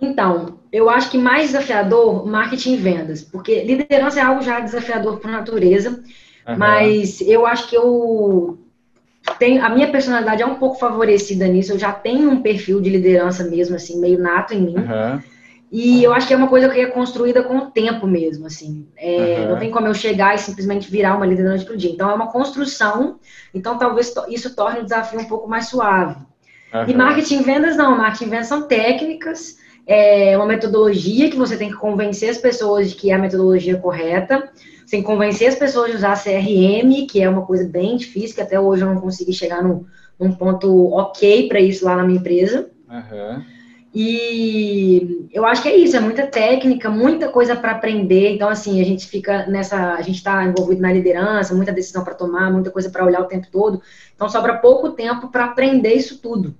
Então, 0.00 0.58
eu 0.70 0.90
acho 0.90 1.10
que 1.10 1.16
mais 1.16 1.46
desafiador, 1.46 2.26
marketing 2.26 2.74
e 2.74 2.76
vendas, 2.76 3.22
porque 3.22 3.62
liderança 3.62 4.20
é 4.20 4.22
algo 4.22 4.42
já 4.42 4.60
desafiador 4.60 5.18
por 5.18 5.30
natureza, 5.30 6.02
Uhum. 6.46 6.56
Mas 6.56 7.20
eu 7.20 7.46
acho 7.46 7.68
que 7.68 7.76
eu 7.76 8.58
tenho, 9.38 9.64
a 9.64 9.68
minha 9.68 9.90
personalidade 9.90 10.42
é 10.42 10.46
um 10.46 10.56
pouco 10.56 10.78
favorecida 10.78 11.46
nisso. 11.46 11.72
Eu 11.72 11.78
já 11.78 11.92
tenho 11.92 12.30
um 12.30 12.42
perfil 12.42 12.80
de 12.80 12.90
liderança 12.90 13.44
mesmo, 13.44 13.76
assim, 13.76 14.00
meio 14.00 14.18
nato 14.18 14.54
em 14.54 14.60
mim. 14.60 14.76
Uhum. 14.76 15.22
E 15.72 16.04
eu 16.04 16.12
acho 16.12 16.28
que 16.28 16.34
é 16.34 16.36
uma 16.36 16.48
coisa 16.48 16.68
que 16.68 16.78
é 16.78 16.86
construída 16.86 17.42
com 17.42 17.56
o 17.56 17.70
tempo 17.70 18.06
mesmo, 18.06 18.46
assim. 18.46 18.86
É, 18.94 19.38
uhum. 19.40 19.48
Não 19.52 19.58
tem 19.58 19.70
como 19.70 19.86
eu 19.86 19.94
chegar 19.94 20.34
e 20.34 20.38
simplesmente 20.38 20.90
virar 20.90 21.16
uma 21.16 21.24
liderança 21.24 21.64
pro 21.64 21.78
dia. 21.78 21.90
Então, 21.90 22.10
é 22.10 22.14
uma 22.14 22.30
construção. 22.30 23.18
Então, 23.54 23.78
talvez 23.78 24.12
isso 24.28 24.54
torne 24.54 24.80
o 24.80 24.84
desafio 24.84 25.18
um 25.18 25.24
pouco 25.24 25.48
mais 25.48 25.68
suave. 25.68 26.16
Uhum. 26.74 26.84
E 26.88 26.94
marketing 26.94 27.40
e 27.40 27.42
vendas, 27.42 27.74
não. 27.74 27.96
Marketing 27.96 28.26
e 28.26 28.28
vendas 28.28 28.48
são 28.48 28.68
técnicas, 28.68 29.56
é 29.86 30.36
uma 30.36 30.46
metodologia 30.46 31.30
que 31.30 31.36
você 31.36 31.56
tem 31.56 31.70
que 31.70 31.76
convencer 31.76 32.28
as 32.28 32.38
pessoas 32.38 32.90
de 32.90 32.96
que 32.96 33.10
é 33.10 33.14
a 33.14 33.18
metodologia 33.18 33.78
correta 33.78 34.52
sem 34.92 35.02
convencer 35.02 35.48
as 35.48 35.54
pessoas 35.54 35.90
de 35.90 35.96
usar 35.96 36.22
CRM, 36.22 37.06
que 37.08 37.22
é 37.22 37.26
uma 37.26 37.46
coisa 37.46 37.66
bem 37.66 37.96
difícil, 37.96 38.34
que 38.34 38.42
até 38.42 38.60
hoje 38.60 38.82
eu 38.82 38.92
não 38.92 39.00
consegui 39.00 39.32
chegar 39.32 39.62
no, 39.62 39.86
num 40.20 40.32
ponto 40.32 40.92
ok 40.92 41.48
para 41.48 41.58
isso 41.60 41.86
lá 41.86 41.96
na 41.96 42.04
minha 42.04 42.18
empresa. 42.18 42.68
Uhum. 42.90 43.42
E 43.94 45.28
eu 45.30 45.44
acho 45.44 45.62
que 45.62 45.68
é 45.68 45.76
isso, 45.76 45.94
é 45.94 46.00
muita 46.00 46.26
técnica, 46.26 46.88
muita 46.88 47.28
coisa 47.28 47.54
para 47.54 47.72
aprender. 47.72 48.34
Então, 48.34 48.48
assim, 48.48 48.80
a 48.80 48.84
gente 48.84 49.06
fica 49.06 49.46
nessa. 49.46 49.94
A 49.94 50.00
gente 50.00 50.16
está 50.16 50.42
envolvido 50.44 50.80
na 50.80 50.92
liderança, 50.92 51.54
muita 51.54 51.72
decisão 51.72 52.02
para 52.02 52.14
tomar, 52.14 52.50
muita 52.50 52.70
coisa 52.70 52.88
para 52.88 53.04
olhar 53.04 53.20
o 53.20 53.26
tempo 53.26 53.48
todo. 53.52 53.82
Então, 54.14 54.30
sobra 54.30 54.56
pouco 54.56 54.90
tempo 54.92 55.28
para 55.28 55.44
aprender 55.44 55.92
isso 55.92 56.18
tudo. 56.18 56.54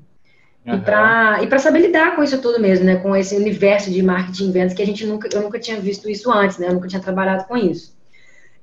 Uhum. 0.67 0.75
E 0.75 1.47
para 1.47 1.59
saber 1.59 1.81
lidar 1.81 2.15
com 2.15 2.23
isso 2.23 2.41
tudo 2.41 2.61
mesmo, 2.61 2.85
né? 2.85 2.97
Com 2.97 3.17
esse 3.17 3.35
universo 3.35 3.91
de 3.91 4.03
marketing 4.03 4.51
e 4.51 4.53
vendas 4.53 4.75
que 4.75 4.83
a 4.83 4.87
gente 4.87 5.07
nunca, 5.07 5.29
eu 5.33 5.43
nunca 5.43 5.59
tinha 5.59 5.81
visto 5.81 6.11
isso 6.11 6.31
antes, 6.31 6.59
né? 6.59 6.69
Eu 6.69 6.75
nunca 6.75 6.87
tinha 6.87 7.01
trabalhado 7.01 7.45
com 7.45 7.57
isso. 7.57 7.97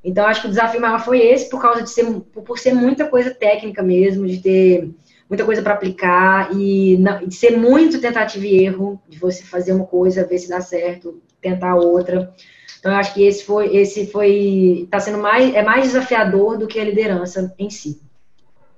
Então, 0.04 0.26
acho 0.26 0.42
que 0.42 0.48
o 0.48 0.52
desafio 0.52 0.80
maior 0.80 1.04
foi 1.04 1.20
esse, 1.20 1.50
por 1.50 1.60
causa 1.62 1.82
de 1.82 1.90
ser, 1.90 2.06
por 2.06 2.58
ser 2.58 2.74
muita 2.74 3.08
coisa 3.08 3.32
técnica 3.32 3.82
mesmo, 3.84 4.28
de 4.28 4.38
ter 4.38 4.90
muita 5.30 5.46
coisa 5.46 5.62
para 5.62 5.76
aplicar 5.76 6.52
e 6.54 6.98
não, 6.98 7.26
de 7.26 7.36
ser 7.36 7.56
muito 7.56 8.02
tentativa 8.02 8.46
e 8.46 8.66
erro, 8.66 9.00
de 9.08 9.20
você 9.20 9.44
fazer 9.44 9.74
uma 9.74 9.86
coisa, 9.86 10.26
ver 10.26 10.40
se 10.40 10.50
dá 10.50 10.60
certo, 10.60 11.22
tentar 11.40 11.76
outra. 11.76 12.34
Então, 12.80 12.92
eu 12.92 12.98
acho 12.98 13.14
que 13.14 13.24
esse 13.24 13.46
foi, 13.46 13.76
esse 13.76 14.08
foi, 14.08 14.82
está 14.84 15.00
sendo 15.00 15.20
mais, 15.20 15.54
é 15.54 15.62
mais 15.62 15.84
desafiador 15.84 16.58
do 16.58 16.68
que 16.68 16.80
a 16.80 16.84
liderança 16.84 17.54
em 17.60 17.70
si. 17.70 18.02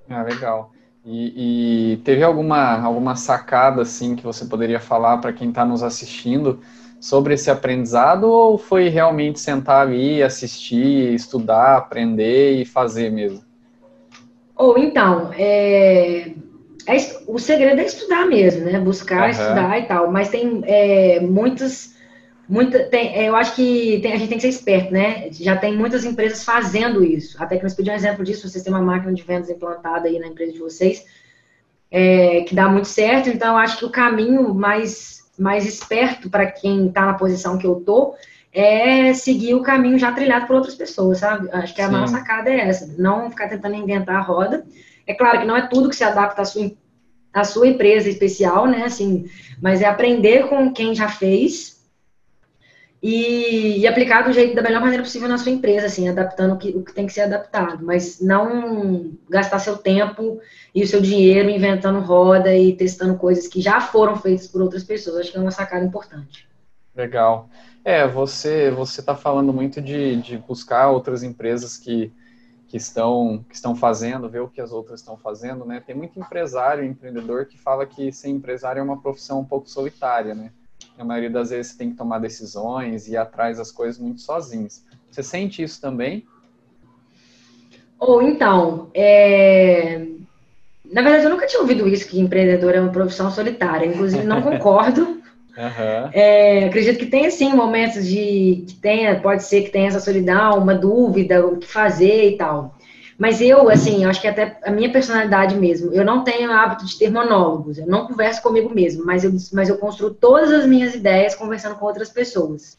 Ah, 0.08 0.22
legal. 0.22 0.72
E, 1.04 1.94
e 1.94 1.96
teve 1.98 2.22
alguma, 2.22 2.80
alguma 2.80 3.16
sacada, 3.16 3.82
assim, 3.82 4.14
que 4.14 4.22
você 4.22 4.44
poderia 4.44 4.78
falar 4.78 5.18
para 5.18 5.32
quem 5.32 5.48
está 5.48 5.64
nos 5.64 5.82
assistindo, 5.82 6.60
sobre 7.00 7.34
esse 7.34 7.50
aprendizado 7.50 8.24
ou 8.30 8.56
foi 8.56 8.88
realmente 8.88 9.40
sentar 9.40 9.84
ali, 9.84 10.22
assistir, 10.22 11.12
estudar, 11.12 11.76
aprender 11.76 12.60
e 12.60 12.64
fazer 12.64 13.10
mesmo? 13.10 13.51
Ou 14.56 14.78
então, 14.78 15.32
é, 15.34 16.32
é, 16.86 16.96
o 17.26 17.38
segredo 17.38 17.80
é 17.80 17.84
estudar 17.84 18.26
mesmo, 18.26 18.64
né? 18.64 18.78
Buscar, 18.78 19.24
uhum. 19.24 19.30
estudar 19.30 19.78
e 19.78 19.82
tal. 19.86 20.10
Mas 20.10 20.28
tem 20.28 20.62
é, 20.64 21.20
muitas, 21.20 21.94
muita, 22.48 22.84
tem, 22.84 23.14
é, 23.14 23.28
eu 23.28 23.36
acho 23.36 23.54
que 23.54 24.00
tem, 24.02 24.12
a 24.12 24.16
gente 24.16 24.28
tem 24.28 24.38
que 24.38 24.42
ser 24.42 24.48
esperto, 24.48 24.92
né? 24.92 25.28
Já 25.32 25.56
tem 25.56 25.76
muitas 25.76 26.04
empresas 26.04 26.44
fazendo 26.44 27.04
isso. 27.04 27.42
Até 27.42 27.56
que 27.56 27.62
nós 27.62 27.74
pedimos 27.74 28.02
um 28.02 28.06
exemplo 28.06 28.24
disso, 28.24 28.48
vocês 28.48 28.62
têm 28.62 28.72
uma 28.72 28.82
máquina 28.82 29.12
de 29.12 29.22
vendas 29.22 29.50
implantada 29.50 30.08
aí 30.08 30.18
na 30.18 30.26
empresa 30.26 30.52
de 30.52 30.58
vocês, 30.58 31.04
é, 31.90 32.42
que 32.42 32.54
dá 32.54 32.68
muito 32.68 32.88
certo. 32.88 33.28
Então, 33.28 33.52
eu 33.52 33.58
acho 33.58 33.78
que 33.78 33.84
o 33.84 33.90
caminho 33.90 34.54
mais 34.54 35.22
mais 35.38 35.66
esperto 35.66 36.28
para 36.28 36.46
quem 36.46 36.88
está 36.88 37.06
na 37.06 37.14
posição 37.14 37.56
que 37.56 37.66
eu 37.66 37.76
tô 37.76 38.14
é 38.52 39.14
seguir 39.14 39.54
o 39.54 39.62
caminho 39.62 39.98
já 39.98 40.12
trilhado 40.12 40.46
por 40.46 40.56
outras 40.56 40.74
pessoas, 40.74 41.18
sabe? 41.18 41.48
Acho 41.52 41.74
que 41.74 41.80
a 41.80 41.86
Sim. 41.86 41.92
maior 41.92 42.06
sacada 42.06 42.50
é 42.50 42.60
essa, 42.60 42.94
não 42.98 43.30
ficar 43.30 43.48
tentando 43.48 43.76
inventar 43.76 44.16
a 44.16 44.20
roda. 44.20 44.64
É 45.06 45.14
claro 45.14 45.40
que 45.40 45.46
não 45.46 45.56
é 45.56 45.66
tudo 45.66 45.88
que 45.88 45.96
se 45.96 46.04
adapta 46.04 46.42
à 46.42 46.44
sua, 46.44 46.70
à 47.32 47.44
sua 47.44 47.66
empresa 47.66 48.08
especial, 48.08 48.66
né? 48.66 48.84
Assim, 48.84 49.24
mas 49.60 49.80
é 49.80 49.86
aprender 49.86 50.48
com 50.48 50.72
quem 50.72 50.94
já 50.94 51.08
fez 51.08 51.82
e, 53.02 53.80
e, 53.80 53.86
aplicar 53.86 54.22
do 54.22 54.32
jeito 54.32 54.54
da 54.54 54.62
melhor 54.62 54.80
maneira 54.80 55.02
possível 55.02 55.28
na 55.28 55.36
sua 55.36 55.50
empresa, 55.50 55.86
assim, 55.86 56.08
adaptando 56.08 56.54
o 56.54 56.58
que, 56.58 56.68
o 56.68 56.84
que 56.84 56.92
tem 56.94 57.04
que 57.04 57.12
ser 57.12 57.22
adaptado, 57.22 57.84
mas 57.84 58.20
não 58.20 59.10
gastar 59.28 59.58
seu 59.58 59.76
tempo 59.76 60.40
e 60.72 60.84
o 60.84 60.86
seu 60.86 61.00
dinheiro 61.00 61.50
inventando 61.50 61.98
roda 61.98 62.54
e 62.54 62.76
testando 62.76 63.16
coisas 63.16 63.48
que 63.48 63.60
já 63.60 63.80
foram 63.80 64.14
feitas 64.14 64.46
por 64.46 64.62
outras 64.62 64.84
pessoas. 64.84 65.16
Acho 65.16 65.32
que 65.32 65.38
é 65.38 65.40
uma 65.40 65.50
sacada 65.50 65.84
importante. 65.84 66.46
Legal. 66.94 67.48
É, 67.84 68.06
você 68.06 68.70
você 68.70 69.00
está 69.00 69.14
falando 69.14 69.52
muito 69.52 69.80
de, 69.80 70.16
de 70.16 70.38
buscar 70.38 70.90
outras 70.90 71.22
empresas 71.22 71.76
que, 71.76 72.12
que 72.68 72.76
estão 72.76 73.44
que 73.48 73.54
estão 73.54 73.74
fazendo, 73.74 74.28
ver 74.28 74.40
o 74.40 74.48
que 74.48 74.60
as 74.60 74.72
outras 74.72 75.00
estão 75.00 75.16
fazendo, 75.16 75.64
né? 75.64 75.82
Tem 75.84 75.94
muito 75.94 76.18
empresário, 76.18 76.84
empreendedor 76.84 77.46
que 77.46 77.58
fala 77.58 77.84
que 77.84 78.12
ser 78.12 78.28
empresário 78.28 78.80
é 78.80 78.82
uma 78.82 79.00
profissão 79.00 79.40
um 79.40 79.44
pouco 79.44 79.68
solitária, 79.68 80.34
né? 80.34 80.52
a 80.98 81.04
maioria 81.04 81.30
das 81.30 81.50
vezes 81.50 81.72
você 81.72 81.78
tem 81.78 81.90
que 81.90 81.96
tomar 81.96 82.18
decisões 82.18 83.06
e 83.06 83.12
ir 83.12 83.16
atrás 83.16 83.58
das 83.58 83.70
coisas 83.70 83.98
muito 83.98 84.20
sozinhos. 84.20 84.82
Você 85.10 85.22
sente 85.22 85.62
isso 85.62 85.80
também? 85.80 86.26
Ou 87.98 88.22
então, 88.22 88.90
é... 88.94 90.06
na 90.90 91.02
verdade 91.02 91.24
eu 91.24 91.30
nunca 91.30 91.46
tinha 91.46 91.60
ouvido 91.60 91.86
isso 91.86 92.08
que 92.08 92.20
empreendedor 92.20 92.74
é 92.74 92.80
uma 92.80 92.92
profissão 92.92 93.30
solitária. 93.30 93.86
Inclusive 93.86 94.24
não 94.24 94.42
concordo. 94.42 95.21
Uhum. 95.56 96.10
É, 96.12 96.64
acredito 96.64 96.98
que 96.98 97.06
tenha 97.06 97.30
sim 97.30 97.52
momentos 97.52 98.06
de 98.06 98.64
que 98.66 98.74
tenha, 98.80 99.20
pode 99.20 99.42
ser 99.44 99.62
que 99.62 99.70
tenha 99.70 99.88
essa 99.88 100.00
solidão, 100.00 100.58
uma 100.58 100.74
dúvida, 100.74 101.46
o 101.46 101.58
que 101.58 101.66
fazer 101.66 102.30
e 102.30 102.36
tal. 102.36 102.74
Mas 103.18 103.40
eu, 103.40 103.68
assim, 103.68 104.04
acho 104.04 104.20
que 104.20 104.26
até 104.26 104.58
a 104.64 104.70
minha 104.70 104.90
personalidade 104.90 105.54
mesmo, 105.54 105.92
eu 105.92 106.04
não 106.04 106.24
tenho 106.24 106.50
hábito 106.50 106.86
de 106.86 106.98
ter 106.98 107.10
monólogos, 107.10 107.78
eu 107.78 107.86
não 107.86 108.06
converso 108.06 108.42
comigo 108.42 108.74
mesmo, 108.74 109.04
mas 109.04 109.22
eu, 109.22 109.32
mas 109.52 109.68
eu 109.68 109.76
construo 109.76 110.10
todas 110.10 110.50
as 110.50 110.66
minhas 110.66 110.94
ideias 110.94 111.34
conversando 111.34 111.76
com 111.76 111.86
outras 111.86 112.08
pessoas. 112.08 112.78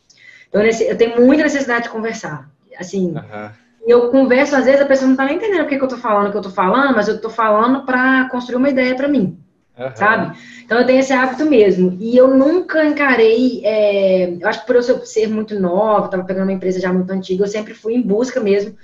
Então, 0.49 0.61
eu 0.61 0.97
tenho 0.97 1.21
muita 1.21 1.43
necessidade 1.43 1.83
de 1.83 1.89
conversar. 1.89 2.49
Assim, 2.77 3.11
uhum. 3.11 3.49
eu 3.87 4.09
converso, 4.09 4.55
às 4.55 4.65
vezes 4.65 4.81
a 4.81 4.85
pessoa 4.85 5.07
não 5.07 5.15
tá 5.15 5.25
nem 5.25 5.35
entendendo 5.35 5.63
o 5.63 5.67
que, 5.67 5.77
que 5.77 5.83
eu 5.83 5.87
tô 5.87 5.97
falando, 5.97 6.27
o 6.27 6.31
que 6.31 6.37
eu 6.37 6.41
tô 6.41 6.49
falando, 6.49 6.95
mas 6.95 7.07
eu 7.07 7.21
tô 7.21 7.29
falando 7.29 7.85
para 7.85 8.27
construir 8.29 8.57
uma 8.57 8.69
ideia 8.69 8.95
para 8.95 9.07
mim. 9.07 9.42
Uhum. 9.77 9.95
Sabe? 9.95 10.37
Então 10.63 10.79
eu 10.79 10.85
tenho 10.85 10.99
esse 10.99 11.11
hábito 11.11 11.45
mesmo. 11.45 11.97
E 11.99 12.15
eu 12.15 12.35
nunca 12.35 12.85
encarei. 12.85 13.61
É, 13.65 14.37
eu 14.39 14.47
acho 14.47 14.61
que 14.61 14.67
por 14.67 14.75
eu 14.75 14.83
ser 15.05 15.27
muito 15.27 15.59
nova, 15.59 16.07
tava 16.07 16.23
pegando 16.23 16.43
uma 16.43 16.53
empresa 16.53 16.79
já 16.79 16.93
muito 16.93 17.11
antiga, 17.11 17.43
eu 17.43 17.47
sempre 17.47 17.73
fui 17.73 17.95
em 17.95 18.01
busca 18.01 18.39
mesmo 18.39 18.75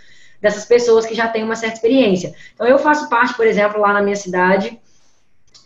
dessas 0.41 0.65
pessoas 0.65 1.05
que 1.05 1.13
já 1.13 1.27
têm 1.27 1.43
uma 1.43 1.55
certa 1.55 1.75
experiência. 1.75 2.34
Então, 2.53 2.65
eu 2.65 2.79
faço 2.79 3.10
parte, 3.10 3.36
por 3.36 3.46
exemplo, 3.46 3.81
lá 3.81 3.93
na 3.93 4.01
minha 4.01 4.15
cidade, 4.15 4.79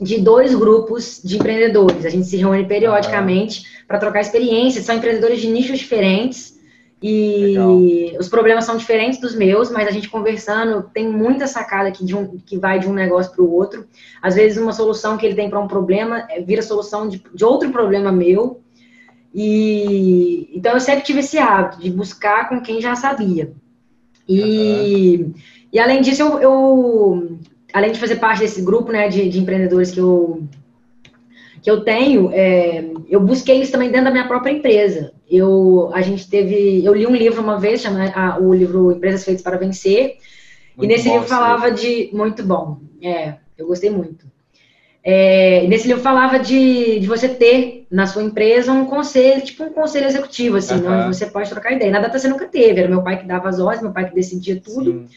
de 0.01 0.20
dois 0.20 0.53
grupos 0.56 1.22
de 1.24 1.38
empreendedores. 1.38 2.06
A 2.06 2.10
gente 2.10 2.27
se 2.27 2.38
reúne 2.38 2.65
periodicamente 2.65 3.84
para 3.88 4.00
trocar 4.00 4.22
experiências. 4.22 4.86
São 4.86 4.96
empreendedores 4.96 5.39
de 5.39 5.48
nichos 5.48 5.80
diferentes 5.80 6.60
E 7.05 7.57
Legal. 7.57 8.17
os 8.17 8.29
problemas 8.29 8.63
são 8.63 8.77
diferentes 8.77 9.19
dos 9.19 9.36
meus, 9.36 9.69
mas 9.69 9.89
a 9.89 9.91
gente 9.91 10.07
conversando 10.10 10.89
tem 10.93 11.12
muita 11.12 11.48
sacada 11.48 11.89
aqui 11.89 12.05
de 12.05 12.15
um, 12.15 12.38
que 12.38 12.57
vai 12.57 12.79
de 12.79 12.88
um 12.88 12.93
negócio 12.93 13.29
para 13.33 13.43
o 13.43 13.53
outro. 13.53 13.86
Às 14.22 14.36
vezes, 14.36 14.57
uma 14.57 14.72
solução 14.72 15.17
que 15.17 15.25
ele 15.25 15.36
tem 15.36 15.50
para 15.50 15.60
um 15.60 15.67
problema 15.67 16.25
é, 16.29 16.39
vira 16.39 16.62
solução 16.62 17.10
de, 17.10 17.22
de 17.36 17.43
outro 17.43 17.69
problema 17.72 18.10
meu. 18.10 18.62
E 19.36 20.50
então 20.53 20.72
eu 20.72 20.79
sempre 20.79 21.03
tive 21.03 21.19
esse 21.19 21.38
hábito 21.38 21.81
de 21.81 21.91
buscar 21.91 22.48
com 22.48 22.62
quem 22.62 22.79
já 22.79 22.95
sabia. 22.95 23.51
E, 24.25 25.17
uhum. 25.17 25.33
e 25.74 25.79
além 25.79 26.00
disso, 26.00 26.22
eu, 26.22 26.39
eu, 26.39 27.38
além 27.74 27.91
de 27.91 28.00
fazer 28.00 28.15
parte 28.15 28.39
desse 28.39 28.62
grupo 28.62 28.93
né, 28.93 29.10
de, 29.10 29.27
de 29.27 29.39
empreendedores 29.39 29.91
que 29.91 30.00
eu, 30.00 30.48
que 31.62 31.69
eu 31.69 31.81
tenho, 31.81 32.29
é, 32.31 32.86
eu 33.10 33.19
busquei 33.19 33.62
isso 33.62 33.74
também 33.74 33.89
dentro 33.89 34.05
da 34.05 34.12
minha 34.12 34.27
própria 34.27 34.53
empresa. 34.53 35.12
Eu, 35.34 35.90
a 35.94 36.02
gente 36.02 36.30
teve, 36.30 36.86
eu 36.86 36.94
li 36.94 37.08
um 37.08 37.16
livro 37.16 37.42
uma 37.42 37.60
vez, 37.60 37.82
chama 37.82 38.12
a, 38.13 38.40
o 38.40 38.54
livro 38.54 38.92
Empresas 38.92 39.24
Feitas 39.24 39.42
para 39.42 39.58
Vencer, 39.58 40.18
muito 40.78 40.84
e 40.84 40.88
nesse 40.88 41.10
livro 41.10 41.28
falava 41.28 41.72
de 41.72 42.10
muito 42.13 42.44
bom, 42.44 42.80
é, 43.02 43.36
eu 43.58 43.66
gostei 43.66 43.90
muito. 43.90 44.32
É, 45.04 45.68
nesse 45.68 45.88
livro 45.88 46.02
falava 46.02 46.40
de, 46.40 47.00
de 47.00 47.08
você 47.08 47.28
ter 47.28 47.86
na 47.92 48.08
sua 48.08 48.24
empresa 48.24 48.72
um 48.72 48.86
conselho, 48.86 49.42
tipo 49.42 49.63
um 49.63 49.74
conselho 49.74 50.06
executivo, 50.06 50.58
assim, 50.58 50.75
uhum. 50.75 50.94
onde 50.94 51.18
você 51.18 51.25
pode 51.25 51.50
trocar 51.50 51.74
ideia. 51.74 51.92
Na 51.92 52.00
data 52.00 52.18
você 52.18 52.28
nunca 52.28 52.48
teve, 52.48 52.80
era 52.80 52.90
meu 52.90 53.02
pai 53.02 53.20
que 53.20 53.28
dava 53.28 53.50
as 53.50 53.60
ordens, 53.60 53.82
meu 53.82 53.92
pai 53.92 54.08
que 54.08 54.16
decidia 54.16 54.62
tudo. 54.62 54.92
Sim. 54.92 55.08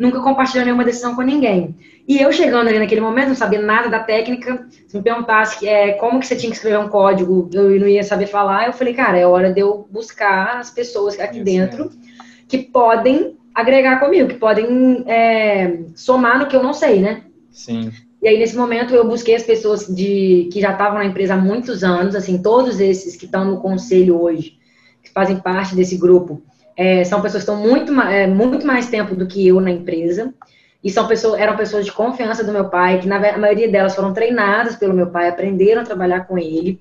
Nunca 0.00 0.18
compartilhou 0.20 0.64
nenhuma 0.64 0.82
decisão 0.82 1.14
com 1.14 1.20
ninguém. 1.20 1.76
E 2.08 2.18
eu 2.18 2.32
chegando 2.32 2.68
ali 2.68 2.78
naquele 2.78 3.02
momento, 3.02 3.28
não 3.28 3.34
sabia 3.34 3.60
nada 3.60 3.90
da 3.90 4.00
técnica. 4.00 4.66
Se 4.88 4.96
me 4.96 5.02
perguntasse 5.02 5.68
é, 5.68 5.92
como 5.92 6.18
que 6.18 6.26
você 6.26 6.34
tinha 6.34 6.50
que 6.50 6.56
escrever 6.56 6.78
um 6.78 6.88
código, 6.88 7.50
eu 7.52 7.78
não 7.78 7.86
ia 7.86 8.02
saber 8.02 8.26
falar. 8.26 8.66
Eu 8.66 8.72
falei, 8.72 8.94
cara, 8.94 9.18
é 9.18 9.26
hora 9.26 9.52
de 9.52 9.60
eu 9.60 9.86
buscar 9.90 10.56
as 10.56 10.70
pessoas 10.70 11.20
aqui 11.20 11.36
Isso 11.36 11.44
dentro 11.44 11.84
mesmo. 11.84 12.00
que 12.48 12.56
podem 12.56 13.36
agregar 13.54 14.00
comigo, 14.00 14.30
que 14.30 14.36
podem 14.36 15.04
é, 15.06 15.80
somar 15.94 16.38
no 16.38 16.46
que 16.46 16.56
eu 16.56 16.62
não 16.62 16.72
sei, 16.72 17.00
né? 17.00 17.24
Sim. 17.50 17.92
E 18.22 18.28
aí, 18.28 18.38
nesse 18.38 18.56
momento, 18.56 18.94
eu 18.94 19.06
busquei 19.06 19.34
as 19.34 19.42
pessoas 19.42 19.86
de, 19.86 20.48
que 20.50 20.62
já 20.62 20.72
estavam 20.72 20.98
na 20.98 21.04
empresa 21.04 21.34
há 21.34 21.36
muitos 21.36 21.84
anos, 21.84 22.14
assim, 22.14 22.40
todos 22.40 22.80
esses 22.80 23.16
que 23.16 23.26
estão 23.26 23.44
no 23.44 23.60
conselho 23.60 24.18
hoje, 24.18 24.58
que 25.02 25.10
fazem 25.10 25.36
parte 25.36 25.74
desse 25.74 25.98
grupo, 25.98 26.42
é, 26.80 27.04
são 27.04 27.20
pessoas 27.20 27.44
que 27.44 27.50
estão 27.50 27.62
muito, 27.62 27.92
é, 28.00 28.26
muito 28.26 28.66
mais 28.66 28.88
tempo 28.88 29.14
do 29.14 29.26
que 29.26 29.46
eu 29.46 29.60
na 29.60 29.70
empresa, 29.70 30.32
e 30.82 30.90
são 30.90 31.06
pessoas, 31.06 31.38
eram 31.38 31.54
pessoas 31.54 31.84
de 31.84 31.92
confiança 31.92 32.42
do 32.42 32.52
meu 32.52 32.70
pai, 32.70 33.00
que 33.00 33.06
na 33.06 33.16
a 33.16 33.36
maioria 33.36 33.68
delas 33.68 33.94
foram 33.94 34.14
treinadas 34.14 34.76
pelo 34.76 34.94
meu 34.94 35.08
pai, 35.08 35.28
aprenderam 35.28 35.82
a 35.82 35.84
trabalhar 35.84 36.20
com 36.20 36.38
ele, 36.38 36.80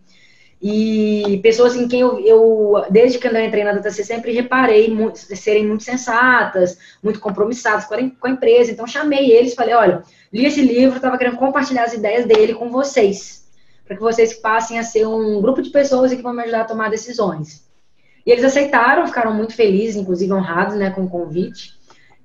e 0.62 1.42
pessoas 1.44 1.76
em 1.76 1.86
quem 1.86 2.00
eu, 2.00 2.18
eu 2.20 2.86
desde 2.90 3.20
que 3.20 3.28
eu 3.28 3.46
entrei 3.46 3.66
na 3.66 3.74
DTC, 3.74 4.06
sempre 4.06 4.32
reparei 4.32 4.90
muito, 4.90 5.18
serem 5.18 5.68
muito 5.68 5.84
sensatas, 5.84 6.78
muito 7.04 7.20
compromissadas 7.20 7.84
com 7.84 7.96
a, 7.96 7.98
com 7.98 8.28
a 8.28 8.30
empresa, 8.30 8.72
então 8.72 8.88
chamei 8.88 9.32
eles, 9.32 9.54
falei, 9.54 9.76
olha 9.76 10.02
li 10.32 10.46
esse 10.46 10.62
livro, 10.62 10.96
estava 10.96 11.18
querendo 11.18 11.36
compartilhar 11.36 11.84
as 11.84 11.94
ideias 11.94 12.26
dele 12.26 12.54
com 12.54 12.70
vocês, 12.70 13.50
para 13.86 13.98
que 13.98 14.02
vocês 14.02 14.34
passem 14.36 14.80
a 14.80 14.84
ser 14.84 15.06
um 15.06 15.42
grupo 15.42 15.62
de 15.62 15.72
pessoas 15.72 16.14
que 16.14 16.22
vão 16.22 16.34
me 16.34 16.44
ajudar 16.44 16.62
a 16.62 16.66
tomar 16.66 16.90
decisões. 16.90 17.68
E 18.26 18.32
eles 18.32 18.44
aceitaram, 18.44 19.08
ficaram 19.08 19.34
muito 19.34 19.56
felizes, 19.56 19.96
inclusive 19.96 20.32
honrados 20.34 20.76
né, 20.76 20.90
com 20.90 21.04
o 21.04 21.10
convite. 21.10 21.74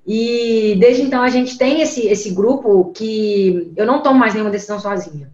E 0.05 0.75
desde 0.79 1.01
então 1.01 1.23
a 1.23 1.29
gente 1.29 1.57
tem 1.57 1.81
esse, 1.81 2.07
esse 2.07 2.29
grupo 2.31 2.91
que 2.93 3.73
eu 3.75 3.85
não 3.85 4.01
tomo 4.01 4.19
mais 4.19 4.33
nenhuma 4.33 4.51
decisão 4.51 4.79
sozinha. 4.79 5.31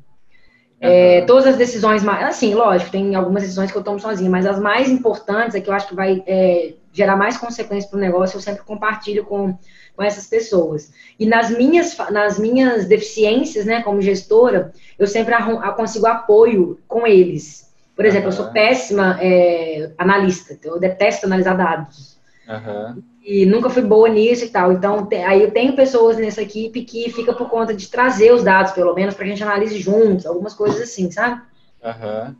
Uhum. 0.81 0.89
É, 0.89 1.21
todas 1.21 1.45
as 1.45 1.57
decisões, 1.57 2.07
assim, 2.07 2.55
lógico, 2.55 2.91
tem 2.91 3.13
algumas 3.15 3.43
decisões 3.43 3.71
que 3.71 3.77
eu 3.77 3.83
tomo 3.83 3.99
sozinha, 3.99 4.29
mas 4.29 4.45
as 4.45 4.59
mais 4.59 4.89
importantes, 4.89 5.55
é 5.55 5.61
que 5.61 5.69
eu 5.69 5.73
acho 5.73 5.89
que 5.89 5.95
vai 5.95 6.23
é, 6.25 6.73
gerar 6.91 7.15
mais 7.15 7.37
consequências 7.37 7.89
para 7.89 7.97
o 7.97 8.01
negócio, 8.01 8.37
eu 8.37 8.41
sempre 8.41 8.63
compartilho 8.63 9.25
com 9.25 9.57
com 9.95 10.03
essas 10.03 10.27
pessoas. 10.27 10.91
E 11.19 11.25
nas 11.25 11.49
minhas, 11.49 11.95
nas 12.09 12.39
minhas 12.39 12.85
deficiências, 12.85 13.65
né, 13.65 13.81
como 13.83 14.01
gestora, 14.01 14.73
eu 14.97 15.07
sempre 15.07 15.35
consigo 15.75 16.07
apoio 16.07 16.79
com 16.87 17.05
eles. 17.05 17.70
Por 17.95 18.05
exemplo, 18.05 18.29
uhum. 18.29 18.33
eu 18.33 18.43
sou 18.43 18.51
péssima 18.51 19.17
é, 19.21 19.91
analista, 19.97 20.57
eu 20.63 20.79
detesto 20.79 21.25
analisar 21.25 21.55
dados. 21.55 22.19
Uhum. 22.47 23.03
E 23.23 23.45
nunca 23.45 23.69
fui 23.69 23.83
boa 23.83 24.09
nisso 24.09 24.45
e 24.45 24.49
tal. 24.49 24.71
Então, 24.71 25.05
te, 25.05 25.17
aí 25.17 25.41
eu 25.41 25.51
tenho 25.51 25.75
pessoas 25.75 26.17
nessa 26.17 26.41
equipe 26.41 26.83
que 26.83 27.09
fica 27.11 27.33
por 27.33 27.49
conta 27.49 27.73
de 27.73 27.87
trazer 27.87 28.33
os 28.33 28.43
dados, 28.43 28.71
pelo 28.71 28.93
menos, 28.93 29.13
para 29.13 29.25
a 29.25 29.27
gente 29.27 29.43
analise 29.43 29.77
juntos, 29.77 30.25
algumas 30.25 30.53
coisas 30.53 30.81
assim, 30.81 31.11
sabe? 31.11 31.41
Uhum. 31.83 32.35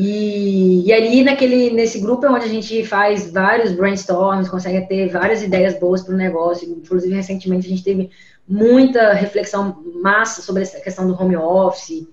E, 0.00 0.86
e 0.86 0.92
ali 0.92 1.24
naquele, 1.24 1.70
nesse 1.70 1.98
grupo 1.98 2.24
é 2.24 2.30
onde 2.30 2.44
a 2.44 2.48
gente 2.48 2.84
faz 2.84 3.32
vários 3.32 3.72
brainstorms, 3.72 4.48
consegue 4.48 4.86
ter 4.86 5.08
várias 5.08 5.42
ideias 5.42 5.78
boas 5.78 6.02
para 6.02 6.14
o 6.14 6.16
negócio. 6.16 6.70
Inclusive, 6.70 7.14
recentemente 7.14 7.66
a 7.66 7.70
gente 7.70 7.82
teve 7.82 8.10
muita 8.46 9.12
reflexão 9.12 9.82
massa 10.00 10.40
sobre 10.40 10.62
essa 10.62 10.78
questão 10.80 11.06
do 11.06 11.20
home 11.20 11.36
office. 11.36 12.06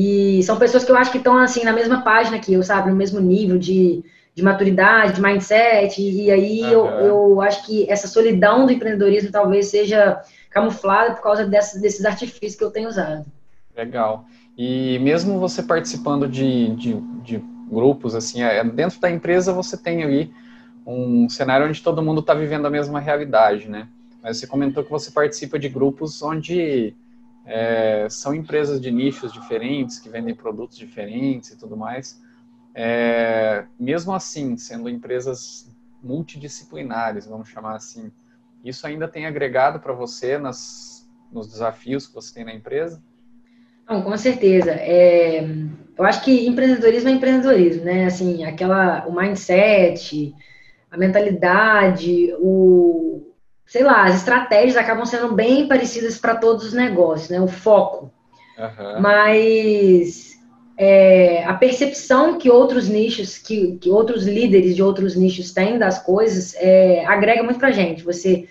E 0.00 0.40
são 0.44 0.56
pessoas 0.56 0.84
que 0.84 0.92
eu 0.92 0.96
acho 0.96 1.10
que 1.10 1.18
estão 1.18 1.36
assim 1.36 1.64
na 1.64 1.72
mesma 1.72 2.02
página 2.02 2.38
que 2.38 2.52
eu, 2.52 2.62
sabe, 2.62 2.88
no 2.88 2.94
mesmo 2.94 3.18
nível 3.18 3.58
de, 3.58 4.04
de 4.32 4.44
maturidade, 4.44 5.14
de 5.14 5.20
mindset. 5.20 6.00
E 6.00 6.30
aí 6.30 6.62
uhum. 6.62 6.70
eu, 6.70 6.86
eu 6.86 7.40
acho 7.40 7.66
que 7.66 7.84
essa 7.90 8.06
solidão 8.06 8.64
do 8.64 8.70
empreendedorismo 8.70 9.32
talvez 9.32 9.66
seja 9.66 10.22
camuflada 10.50 11.14
por 11.14 11.22
causa 11.24 11.44
dessas, 11.44 11.80
desses 11.80 12.04
artifícios 12.04 12.54
que 12.54 12.62
eu 12.62 12.70
tenho 12.70 12.88
usado. 12.88 13.26
Legal. 13.76 14.24
E 14.56 15.00
mesmo 15.00 15.40
você 15.40 15.64
participando 15.64 16.28
de, 16.28 16.76
de, 16.76 16.94
de 17.24 17.44
grupos, 17.68 18.14
assim, 18.14 18.40
é, 18.40 18.62
dentro 18.62 19.00
da 19.00 19.10
empresa 19.10 19.52
você 19.52 19.76
tem 19.76 20.04
ali 20.04 20.32
um 20.86 21.28
cenário 21.28 21.66
onde 21.66 21.82
todo 21.82 22.00
mundo 22.00 22.20
está 22.20 22.34
vivendo 22.34 22.66
a 22.66 22.70
mesma 22.70 23.00
realidade, 23.00 23.68
né? 23.68 23.88
Mas 24.22 24.36
você 24.36 24.46
comentou 24.46 24.84
que 24.84 24.90
você 24.92 25.10
participa 25.10 25.58
de 25.58 25.68
grupos 25.68 26.22
onde 26.22 26.94
é, 27.48 28.06
são 28.10 28.34
empresas 28.34 28.78
de 28.78 28.90
nichos 28.90 29.32
diferentes, 29.32 29.98
que 29.98 30.10
vendem 30.10 30.34
produtos 30.34 30.76
diferentes 30.76 31.50
e 31.50 31.58
tudo 31.58 31.76
mais. 31.76 32.22
É, 32.74 33.64
mesmo 33.80 34.12
assim, 34.12 34.56
sendo 34.58 34.88
empresas 34.88 35.74
multidisciplinares, 36.02 37.26
vamos 37.26 37.48
chamar 37.48 37.76
assim, 37.76 38.12
isso 38.62 38.86
ainda 38.86 39.08
tem 39.08 39.24
agregado 39.24 39.80
para 39.80 39.94
você 39.94 40.36
nas, 40.36 41.08
nos 41.32 41.48
desafios 41.50 42.06
que 42.06 42.14
você 42.14 42.34
tem 42.34 42.44
na 42.44 42.54
empresa? 42.54 43.02
Não, 43.88 44.02
com 44.02 44.16
certeza. 44.18 44.72
É, 44.72 45.42
eu 45.96 46.04
acho 46.04 46.22
que 46.22 46.46
empreendedorismo 46.46 47.08
é 47.08 47.12
empreendedorismo, 47.12 47.84
né? 47.84 48.04
Assim, 48.04 48.44
aquela, 48.44 49.06
o 49.06 49.16
mindset, 49.16 50.34
a 50.90 50.98
mentalidade, 50.98 52.34
o, 52.38 53.07
sei 53.68 53.84
lá, 53.84 54.04
as 54.04 54.16
estratégias 54.16 54.76
acabam 54.76 55.04
sendo 55.04 55.32
bem 55.32 55.68
parecidas 55.68 56.18
para 56.18 56.34
todos 56.34 56.64
os 56.64 56.72
negócios, 56.72 57.28
né? 57.28 57.40
O 57.40 57.46
foco. 57.46 58.10
Uhum. 58.58 59.00
Mas 59.00 60.38
é, 60.76 61.44
a 61.44 61.52
percepção 61.52 62.38
que 62.38 62.50
outros 62.50 62.88
nichos, 62.88 63.36
que, 63.36 63.76
que 63.76 63.90
outros 63.90 64.26
líderes 64.26 64.74
de 64.74 64.82
outros 64.82 65.14
nichos 65.14 65.52
têm 65.52 65.78
das 65.78 66.02
coisas, 66.02 66.54
é, 66.56 67.04
agrega 67.04 67.42
muito 67.42 67.60
para 67.60 67.70
gente. 67.70 68.02
Você 68.02 68.48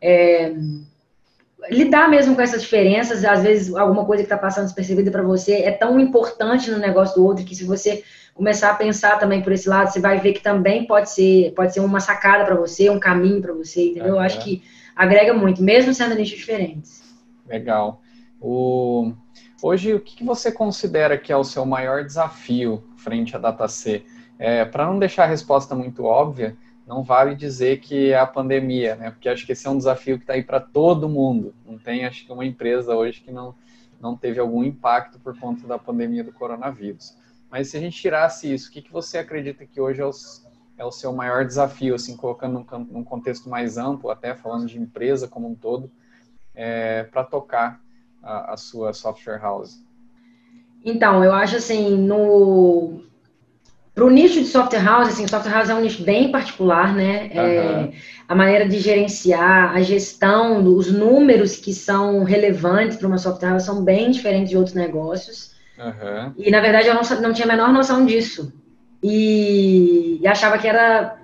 é, 0.00 0.52
lidar 1.68 2.08
mesmo 2.08 2.34
com 2.34 2.42
essas 2.42 2.62
diferenças, 2.62 3.24
às 3.24 3.42
vezes 3.42 3.74
alguma 3.74 4.04
coisa 4.04 4.22
que 4.22 4.26
está 4.26 4.38
passando 4.38 4.64
despercebida 4.64 5.10
para 5.10 5.22
você 5.22 5.62
é 5.62 5.70
tão 5.70 5.98
importante 6.00 6.70
no 6.70 6.78
negócio 6.78 7.16
do 7.16 7.26
outro 7.26 7.44
que 7.44 7.54
se 7.54 7.64
você 7.64 8.02
começar 8.34 8.70
a 8.70 8.74
pensar 8.74 9.18
também 9.18 9.42
por 9.42 9.52
esse 9.52 9.68
lado, 9.68 9.92
você 9.92 10.00
vai 10.00 10.18
ver 10.18 10.32
que 10.32 10.42
também 10.42 10.86
pode 10.86 11.10
ser, 11.10 11.52
pode 11.52 11.74
ser 11.74 11.80
uma 11.80 12.00
sacada 12.00 12.44
para 12.44 12.54
você, 12.54 12.88
um 12.88 12.98
caminho 12.98 13.42
para 13.42 13.52
você, 13.52 13.90
entendeu? 13.90 14.14
Uhum. 14.14 14.16
Eu 14.16 14.20
acho 14.20 14.42
que 14.42 14.62
agrega 14.96 15.34
muito, 15.34 15.62
mesmo 15.62 15.92
sendo 15.92 16.14
nichos 16.14 16.38
diferentes. 16.38 17.02
Legal. 17.46 18.00
O... 18.40 19.12
Hoje, 19.62 19.92
o 19.92 20.00
que 20.00 20.24
você 20.24 20.50
considera 20.50 21.18
que 21.18 21.30
é 21.30 21.36
o 21.36 21.44
seu 21.44 21.66
maior 21.66 22.04
desafio 22.04 22.82
frente 22.96 23.36
à 23.36 23.38
DataC? 23.38 24.06
É, 24.38 24.64
para 24.64 24.86
não 24.86 24.98
deixar 24.98 25.24
a 25.24 25.26
resposta 25.26 25.74
muito 25.74 26.04
óbvia, 26.04 26.56
não 26.90 27.04
vale 27.04 27.36
dizer 27.36 27.78
que 27.78 28.10
é 28.10 28.18
a 28.18 28.26
pandemia, 28.26 28.96
né? 28.96 29.12
Porque 29.12 29.28
acho 29.28 29.46
que 29.46 29.52
esse 29.52 29.64
é 29.64 29.70
um 29.70 29.78
desafio 29.78 30.16
que 30.16 30.24
está 30.24 30.32
aí 30.32 30.42
para 30.42 30.58
todo 30.58 31.08
mundo. 31.08 31.54
Não 31.64 31.78
tem, 31.78 32.04
acho 32.04 32.26
que, 32.26 32.32
uma 32.32 32.44
empresa 32.44 32.96
hoje 32.96 33.20
que 33.20 33.30
não, 33.30 33.54
não 34.00 34.16
teve 34.16 34.40
algum 34.40 34.64
impacto 34.64 35.16
por 35.20 35.38
conta 35.38 35.68
da 35.68 35.78
pandemia 35.78 36.24
do 36.24 36.32
coronavírus. 36.32 37.16
Mas 37.48 37.68
se 37.68 37.76
a 37.76 37.80
gente 37.80 37.96
tirasse 37.96 38.52
isso, 38.52 38.68
o 38.68 38.72
que, 38.72 38.82
que 38.82 38.92
você 38.92 39.18
acredita 39.18 39.64
que 39.64 39.80
hoje 39.80 40.00
é 40.00 40.04
o, 40.04 40.10
é 40.78 40.84
o 40.84 40.90
seu 40.90 41.12
maior 41.12 41.44
desafio, 41.44 41.94
assim, 41.94 42.16
colocando 42.16 42.66
num, 42.68 42.84
num 42.86 43.04
contexto 43.04 43.48
mais 43.48 43.78
amplo, 43.78 44.10
até 44.10 44.34
falando 44.34 44.66
de 44.66 44.76
empresa 44.76 45.28
como 45.28 45.48
um 45.48 45.54
todo, 45.54 45.88
é, 46.56 47.04
para 47.04 47.22
tocar 47.22 47.80
a, 48.20 48.54
a 48.54 48.56
sua 48.56 48.92
software 48.92 49.38
house? 49.38 49.80
Então, 50.84 51.22
eu 51.22 51.32
acho 51.32 51.54
assim, 51.54 51.96
no, 51.96 53.04
para 54.00 54.06
o 54.06 54.10
nicho 54.10 54.40
de 54.40 54.46
software 54.46 54.82
house, 54.82 55.08
assim, 55.08 55.28
software 55.28 55.52
house 55.52 55.68
é 55.68 55.74
um 55.74 55.82
nicho 55.82 56.02
bem 56.02 56.32
particular, 56.32 56.94
né? 56.94 57.30
Uhum. 57.34 57.38
É, 57.38 57.90
a 58.26 58.34
maneira 58.34 58.66
de 58.66 58.78
gerenciar, 58.78 59.76
a 59.76 59.82
gestão, 59.82 60.64
os 60.74 60.90
números 60.90 61.56
que 61.56 61.74
são 61.74 62.24
relevantes 62.24 62.96
para 62.96 63.06
uma 63.06 63.18
software 63.18 63.50
house 63.50 63.64
são 63.64 63.84
bem 63.84 64.10
diferentes 64.10 64.48
de 64.48 64.56
outros 64.56 64.74
negócios. 64.74 65.54
Uhum. 65.78 66.32
E, 66.38 66.50
na 66.50 66.62
verdade, 66.62 66.88
eu 66.88 66.94
não, 66.94 67.02
não 67.20 67.34
tinha 67.34 67.44
a 67.44 67.50
menor 67.50 67.74
noção 67.74 68.06
disso. 68.06 68.50
E, 69.02 70.18
e 70.22 70.26
achava 70.26 70.56
que 70.56 70.66
era, 70.66 71.18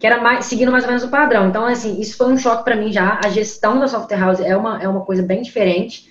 que 0.00 0.06
era 0.06 0.18
mais, 0.18 0.46
seguindo 0.46 0.72
mais 0.72 0.84
ou 0.84 0.88
menos 0.88 1.04
o 1.04 1.10
padrão. 1.10 1.50
Então, 1.50 1.66
assim, 1.66 2.00
isso 2.00 2.16
foi 2.16 2.32
um 2.32 2.38
choque 2.38 2.64
para 2.64 2.74
mim 2.74 2.90
já. 2.90 3.20
A 3.22 3.28
gestão 3.28 3.78
da 3.78 3.86
software 3.86 4.16
house 4.16 4.40
é 4.40 4.56
uma, 4.56 4.82
é 4.82 4.88
uma 4.88 5.02
coisa 5.02 5.22
bem 5.22 5.42
diferente. 5.42 6.10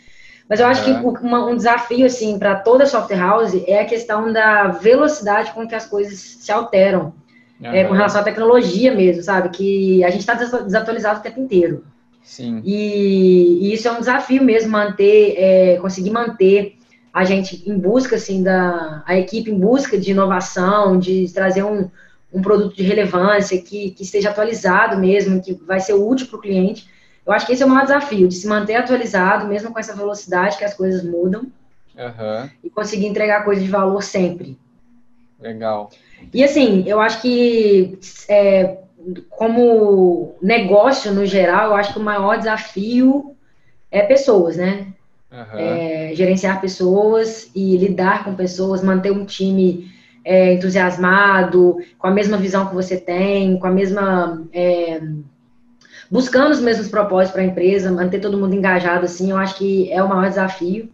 Mas 0.50 0.60
eu 0.60 0.68
acho 0.68 0.84
que 0.84 0.92
uma, 0.92 1.46
um 1.46 1.56
desafio, 1.56 2.06
assim, 2.06 2.38
para 2.38 2.56
toda 2.56 2.86
software 2.86 3.18
house 3.18 3.56
é 3.66 3.80
a 3.80 3.86
questão 3.86 4.32
da 4.32 4.68
velocidade 4.68 5.52
com 5.52 5.68
que 5.68 5.76
as 5.76 5.86
coisas 5.86 6.20
se 6.20 6.52
alteram. 6.52 7.14
É, 7.62 7.86
com 7.86 7.94
relação 7.94 8.20
à 8.20 8.24
tecnologia 8.24 8.94
mesmo, 8.94 9.24
sabe? 9.24 9.48
Que 9.50 10.04
a 10.04 10.10
gente 10.10 10.20
está 10.20 10.34
desatualizado 10.34 11.20
o 11.20 11.24
tempo 11.24 11.40
inteiro. 11.40 11.86
Sim. 12.22 12.62
E, 12.66 13.60
e, 13.62 13.74
isso 13.74 13.88
é 13.88 13.92
um 13.92 14.00
desafio 14.00 14.44
mesmo, 14.44 14.72
manter, 14.72 15.36
é, 15.38 15.78
conseguir 15.78 16.10
manter 16.10 16.78
a 17.14 17.24
gente 17.24 17.64
em 17.70 17.78
busca, 17.78 18.16
assim, 18.16 18.42
da 18.42 19.04
a 19.06 19.18
equipe 19.18 19.52
em 19.52 19.58
busca 19.58 19.98
de 19.98 20.12
inovação, 20.12 20.98
de 20.98 21.32
trazer 21.34 21.64
um, 21.64 21.90
um 22.34 22.42
produto 22.42 22.76
de 22.76 22.84
relevância 22.84 23.62
que, 23.62 23.92
que 23.92 24.04
esteja 24.04 24.32
atualizado 24.32 24.98
mesmo, 24.98 25.42
que 25.42 25.54
vai 25.54 25.80
ser 25.80 25.94
útil 25.94 26.28
para 26.28 26.38
o 26.38 26.42
cliente. 26.42 26.88
Eu 27.26 27.32
acho 27.34 27.46
que 27.46 27.54
esse 27.54 27.64
é 27.64 27.66
o 27.66 27.70
maior 27.70 27.84
desafio, 27.84 28.28
de 28.28 28.36
se 28.36 28.48
manter 28.48 28.76
atualizado, 28.76 29.48
mesmo 29.48 29.72
com 29.72 29.80
essa 29.80 29.96
velocidade 29.96 30.58
que 30.58 30.66
as 30.66 30.74
coisas 30.74 31.04
mudam, 31.04 31.48
uhum. 31.98 32.50
e 32.64 32.70
conseguir 32.70 33.08
entregar 33.08 33.46
coisa 33.46 33.62
de 33.62 33.70
valor 33.70 34.04
sempre. 34.04 34.58
Legal. 35.40 35.90
E 36.34 36.44
assim, 36.44 36.84
eu 36.88 37.00
acho 37.00 37.22
que 37.22 37.98
é, 38.28 38.78
como 39.30 40.36
negócio 40.42 41.14
no 41.14 41.26
geral, 41.26 41.70
eu 41.70 41.76
acho 41.76 41.94
que 41.94 42.00
o 42.00 42.04
maior 42.04 42.38
desafio 42.38 43.36
é 43.92 44.02
pessoas, 44.02 44.58
né? 44.58 44.88
Uhum. 45.32 45.60
É, 45.60 46.12
gerenciar 46.14 46.62
pessoas 46.62 47.50
e 47.56 47.76
lidar 47.78 48.24
com 48.24 48.36
pessoas, 48.36 48.84
manter 48.84 49.12
um 49.12 49.26
time 49.26 49.92
é, 50.24 50.54
entusiasmado, 50.54 51.78
com 51.98 52.08
a 52.08 52.12
mesma 52.12 52.38
visão 52.38 52.68
que 52.68 52.76
você 52.76 52.98
tem, 52.98 53.58
com 53.58 53.68
a 53.68 53.72
mesma 53.72 54.44
é, 54.54 55.02
buscando 56.14 56.52
os 56.52 56.62
mesmos 56.62 56.90
propósitos 56.90 57.32
para 57.32 57.42
a 57.42 57.46
empresa, 57.46 57.92
manter 57.92 58.22
todo 58.22 58.38
mundo 58.38 58.54
engajado, 58.54 59.06
assim, 59.06 59.32
eu 59.32 59.38
acho 59.38 59.58
que 59.58 59.92
é 59.92 60.04
o 60.04 60.08
maior 60.08 60.30
desafio. 60.30 60.94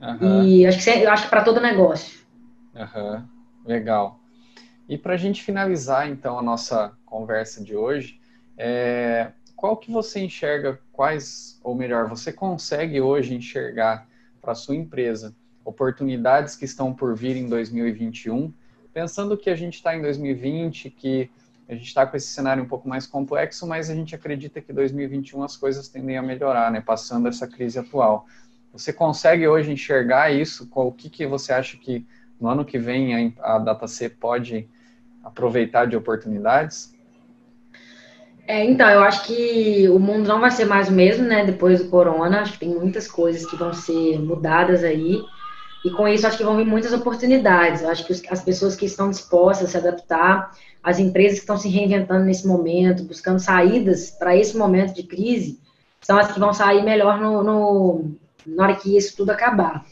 Uhum. 0.00 0.44
E 0.44 0.64
acho 0.64 0.78
que, 0.78 0.90
eu 0.90 1.10
acho 1.10 1.24
que 1.24 1.28
para 1.28 1.42
todo 1.42 1.60
negócio. 1.60 2.20
Uhum. 2.72 3.24
Legal. 3.66 4.20
E 4.88 4.96
para 4.96 5.14
a 5.14 5.16
gente 5.16 5.42
finalizar, 5.42 6.08
então, 6.08 6.38
a 6.38 6.42
nossa 6.42 6.92
conversa 7.04 7.64
de 7.64 7.74
hoje, 7.74 8.20
é, 8.56 9.32
qual 9.56 9.76
que 9.76 9.90
você 9.90 10.20
enxerga, 10.20 10.78
quais, 10.92 11.60
ou 11.64 11.74
melhor, 11.74 12.08
você 12.08 12.32
consegue 12.32 13.00
hoje 13.00 13.34
enxergar 13.34 14.06
para 14.40 14.52
a 14.52 14.54
sua 14.54 14.76
empresa 14.76 15.34
oportunidades 15.64 16.54
que 16.54 16.64
estão 16.64 16.94
por 16.94 17.16
vir 17.16 17.36
em 17.36 17.48
2021, 17.48 18.54
pensando 18.94 19.36
que 19.36 19.50
a 19.50 19.56
gente 19.56 19.74
está 19.74 19.96
em 19.96 20.00
2020, 20.00 20.90
que 20.90 21.28
a 21.68 21.74
gente 21.74 21.86
está 21.86 22.06
com 22.06 22.16
esse 22.16 22.28
cenário 22.28 22.62
um 22.62 22.66
pouco 22.66 22.88
mais 22.88 23.06
complexo, 23.06 23.66
mas 23.66 23.90
a 23.90 23.94
gente 23.94 24.14
acredita 24.14 24.60
que 24.60 24.72
2021 24.72 25.42
as 25.42 25.56
coisas 25.56 25.88
tendem 25.88 26.16
a 26.16 26.22
melhorar, 26.22 26.72
né? 26.72 26.80
Passando 26.80 27.28
essa 27.28 27.46
crise 27.46 27.78
atual. 27.78 28.26
Você 28.72 28.92
consegue 28.92 29.46
hoje 29.46 29.70
enxergar 29.70 30.32
isso? 30.32 30.68
O 30.74 30.92
que, 30.92 31.10
que 31.10 31.26
você 31.26 31.52
acha 31.52 31.76
que 31.76 32.06
no 32.40 32.48
ano 32.48 32.64
que 32.64 32.78
vem 32.78 33.34
a, 33.38 33.56
a 33.56 33.58
DataC 33.58 34.08
pode 34.08 34.68
aproveitar 35.22 35.86
de 35.86 35.96
oportunidades? 35.96 36.96
É, 38.46 38.64
então, 38.64 38.88
eu 38.88 39.00
acho 39.00 39.26
que 39.26 39.90
o 39.90 39.98
mundo 39.98 40.26
não 40.26 40.40
vai 40.40 40.50
ser 40.50 40.64
mais 40.64 40.88
o 40.88 40.92
mesmo, 40.92 41.26
né? 41.26 41.44
Depois 41.44 41.82
do 41.82 41.90
corona, 41.90 42.40
acho 42.40 42.54
que 42.54 42.60
tem 42.60 42.70
muitas 42.70 43.06
coisas 43.06 43.44
que 43.44 43.56
vão 43.56 43.74
ser 43.74 44.18
mudadas 44.18 44.82
aí. 44.82 45.22
E 45.84 45.90
com 45.90 46.08
isso, 46.08 46.26
acho 46.26 46.38
que 46.38 46.44
vão 46.44 46.56
vir 46.56 46.64
muitas 46.64 46.94
oportunidades. 46.94 47.82
Eu 47.82 47.90
acho 47.90 48.06
que 48.06 48.12
as 48.30 48.42
pessoas 48.42 48.74
que 48.74 48.86
estão 48.86 49.10
dispostas 49.10 49.68
a 49.68 49.70
se 49.70 49.76
adaptar 49.76 50.50
as 50.82 50.98
empresas 50.98 51.38
que 51.38 51.44
estão 51.44 51.56
se 51.56 51.68
reinventando 51.68 52.24
nesse 52.24 52.46
momento, 52.46 53.04
buscando 53.04 53.38
saídas 53.38 54.10
para 54.10 54.36
esse 54.36 54.56
momento 54.56 54.94
de 54.94 55.02
crise, 55.02 55.60
são 56.00 56.18
as 56.18 56.32
que 56.32 56.40
vão 56.40 56.52
sair 56.52 56.82
melhor 56.82 57.20
no, 57.20 57.42
no 57.42 58.10
na 58.46 58.64
hora 58.64 58.76
que 58.76 58.96
isso 58.96 59.16
tudo 59.16 59.30
acabar. 59.30 59.84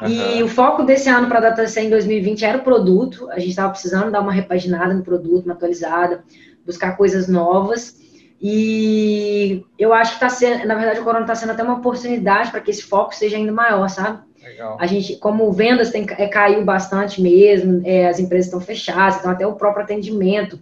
Uhum. 0.00 0.08
E 0.08 0.42
o 0.42 0.48
foco 0.48 0.84
desse 0.84 1.08
ano 1.08 1.26
para 1.26 1.38
a 1.38 1.50
DataC 1.50 1.80
em 1.80 1.90
2020 1.90 2.44
era 2.44 2.58
o 2.58 2.62
produto, 2.62 3.28
a 3.30 3.38
gente 3.38 3.50
estava 3.50 3.70
precisando 3.70 4.10
dar 4.10 4.20
uma 4.20 4.32
repaginada 4.32 4.94
no 4.94 5.02
produto, 5.02 5.44
uma 5.44 5.54
atualizada, 5.54 6.24
buscar 6.64 6.96
coisas 6.96 7.28
novas. 7.28 7.96
E 8.40 9.64
eu 9.76 9.92
acho 9.92 10.12
que 10.12 10.24
está 10.24 10.28
sendo, 10.28 10.64
na 10.66 10.76
verdade, 10.76 11.00
o 11.00 11.04
corona 11.04 11.24
está 11.24 11.34
sendo 11.34 11.50
até 11.50 11.62
uma 11.62 11.78
oportunidade 11.78 12.52
para 12.52 12.60
que 12.60 12.70
esse 12.70 12.84
foco 12.84 13.14
seja 13.14 13.36
ainda 13.36 13.50
maior, 13.50 13.88
sabe? 13.88 14.20
Legal. 14.48 14.76
A 14.80 14.86
gente, 14.86 15.16
como 15.16 15.52
vendas 15.52 15.90
tem, 15.90 16.06
é, 16.16 16.26
caiu 16.26 16.64
bastante 16.64 17.20
mesmo, 17.20 17.82
é, 17.84 18.08
as 18.08 18.18
empresas 18.18 18.46
estão 18.46 18.60
fechadas, 18.60 19.18
então 19.18 19.30
até 19.30 19.46
o 19.46 19.54
próprio 19.54 19.84
atendimento 19.84 20.58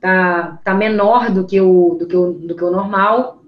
tá, 0.00 0.58
tá 0.64 0.74
menor 0.74 1.30
do 1.30 1.44
que, 1.44 1.60
o, 1.60 1.96
do, 1.98 2.06
que 2.06 2.16
o, 2.16 2.32
do 2.32 2.56
que 2.56 2.64
o 2.64 2.70
normal, 2.70 3.42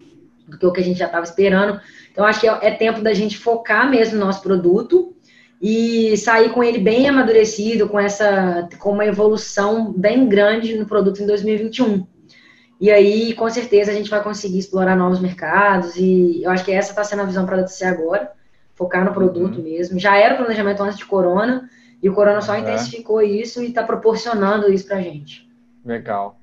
do 0.46 0.58
que 0.58 0.66
o 0.66 0.72
que 0.72 0.80
a 0.80 0.84
gente 0.84 0.98
já 0.98 1.06
estava 1.06 1.24
esperando. 1.24 1.80
Então, 2.12 2.26
acho 2.26 2.40
que 2.40 2.48
é, 2.48 2.58
é 2.62 2.70
tempo 2.70 3.00
da 3.00 3.14
gente 3.14 3.38
focar 3.38 3.88
mesmo 3.88 4.18
no 4.18 4.26
nosso 4.26 4.42
produto 4.42 5.14
e 5.60 6.16
sair 6.18 6.50
com 6.50 6.62
ele 6.62 6.78
bem 6.78 7.08
amadurecido, 7.08 7.88
com 7.88 7.98
essa 7.98 8.68
com 8.78 8.92
uma 8.92 9.06
evolução 9.06 9.92
bem 9.92 10.28
grande 10.28 10.76
no 10.76 10.86
produto 10.86 11.22
em 11.22 11.26
2021. 11.26 12.06
E 12.80 12.90
aí, 12.90 13.32
com 13.32 13.48
certeza, 13.48 13.90
a 13.90 13.94
gente 13.94 14.10
vai 14.10 14.22
conseguir 14.22 14.58
explorar 14.58 14.96
novos 14.96 15.18
mercados 15.18 15.96
e 15.96 16.42
eu 16.42 16.50
acho 16.50 16.64
que 16.64 16.72
essa 16.72 16.90
está 16.90 17.02
sendo 17.02 17.22
a 17.22 17.24
visão 17.24 17.46
para 17.46 17.56
a 17.56 17.88
agora 17.88 18.37
focar 18.78 19.04
no 19.04 19.12
produto 19.12 19.58
uhum. 19.58 19.64
mesmo. 19.64 19.98
Já 19.98 20.16
era 20.16 20.34
o 20.34 20.36
planejamento 20.38 20.82
antes 20.82 20.96
de 20.96 21.04
corona, 21.04 21.68
e 22.00 22.08
o 22.08 22.14
corona 22.14 22.40
só 22.40 22.56
intensificou 22.56 23.20
isso 23.20 23.60
e 23.60 23.66
está 23.66 23.82
proporcionando 23.82 24.72
isso 24.72 24.86
para 24.86 24.98
a 24.98 25.02
gente. 25.02 25.50
Legal. 25.84 26.38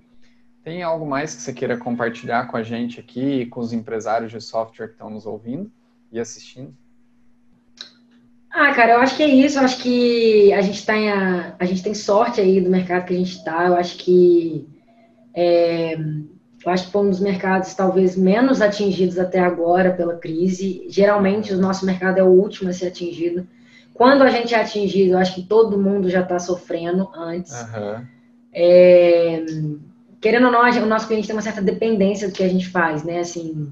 Tem 0.62 0.84
algo 0.84 1.06
mais 1.08 1.34
que 1.34 1.42
você 1.42 1.54
queira 1.54 1.78
compartilhar 1.78 2.48
com 2.48 2.58
a 2.58 2.64
gente 2.64 3.00
aqui, 3.00 3.46
com 3.46 3.62
os 3.62 3.72
empresários 3.72 4.32
de 4.32 4.42
software 4.42 4.88
que 4.88 4.94
estão 4.94 5.10
nos 5.10 5.26
ouvindo 5.26 5.72
e 6.12 6.20
assistindo? 6.20 6.76
Ah, 8.52 8.74
cara, 8.74 8.94
eu 8.94 9.00
acho 9.00 9.16
que 9.16 9.24
é 9.24 9.28
isso. 9.28 9.58
Eu 9.58 9.64
acho 9.64 9.82
que 9.82 10.52
a 10.52 10.62
gente 10.62 10.86
tem 10.86 11.12
a, 11.12 11.56
a 11.58 11.66
gente 11.66 11.84
tem 11.84 11.94
sorte 11.94 12.42
aí 12.42 12.60
do 12.60 12.70
mercado 12.70 13.06
que 13.06 13.14
a 13.14 13.18
gente 13.18 13.38
está. 13.38 13.68
Eu 13.68 13.76
acho 13.76 13.98
que 13.98 14.68
é, 15.34 15.98
eu 16.66 16.72
acho 16.72 16.86
que 16.88 16.92
foi 16.92 17.06
um 17.06 17.10
dos 17.10 17.20
mercados 17.20 17.76
talvez 17.76 18.18
menos 18.18 18.62
atingidos 18.62 19.20
até 19.20 19.40
agora 19.40 19.92
pela 19.92 20.16
crise. 20.16 20.84
Geralmente 20.90 21.54
o 21.54 21.58
nosso 21.58 21.86
mercado 21.86 22.18
é 22.18 22.24
o 22.24 22.28
último 22.28 22.70
a 22.70 22.74
ser 22.74 22.88
atingido. 22.88 23.48
Quando 23.94 24.24
a 24.24 24.30
gente 24.30 24.54
é 24.56 24.60
atingido, 24.60 25.14
eu 25.14 25.18
acho 25.20 25.36
que 25.36 25.44
todo 25.44 25.80
mundo 25.80 26.10
já 26.10 26.22
está 26.22 26.40
sofrendo 26.40 27.10
antes. 27.16 27.54
Uhum. 27.54 28.06
É, 28.52 29.46
querendo 30.20 30.48
ou 30.48 30.52
não, 30.52 30.62
o 30.62 30.86
nosso 30.86 31.08
cliente 31.08 31.28
tem 31.28 31.36
uma 31.36 31.42
certa 31.42 31.62
dependência 31.62 32.28
do 32.28 32.34
que 32.34 32.44
a 32.44 32.50
gente 32.50 32.68
faz, 32.68 33.04
né? 33.04 33.20
Assim, 33.20 33.72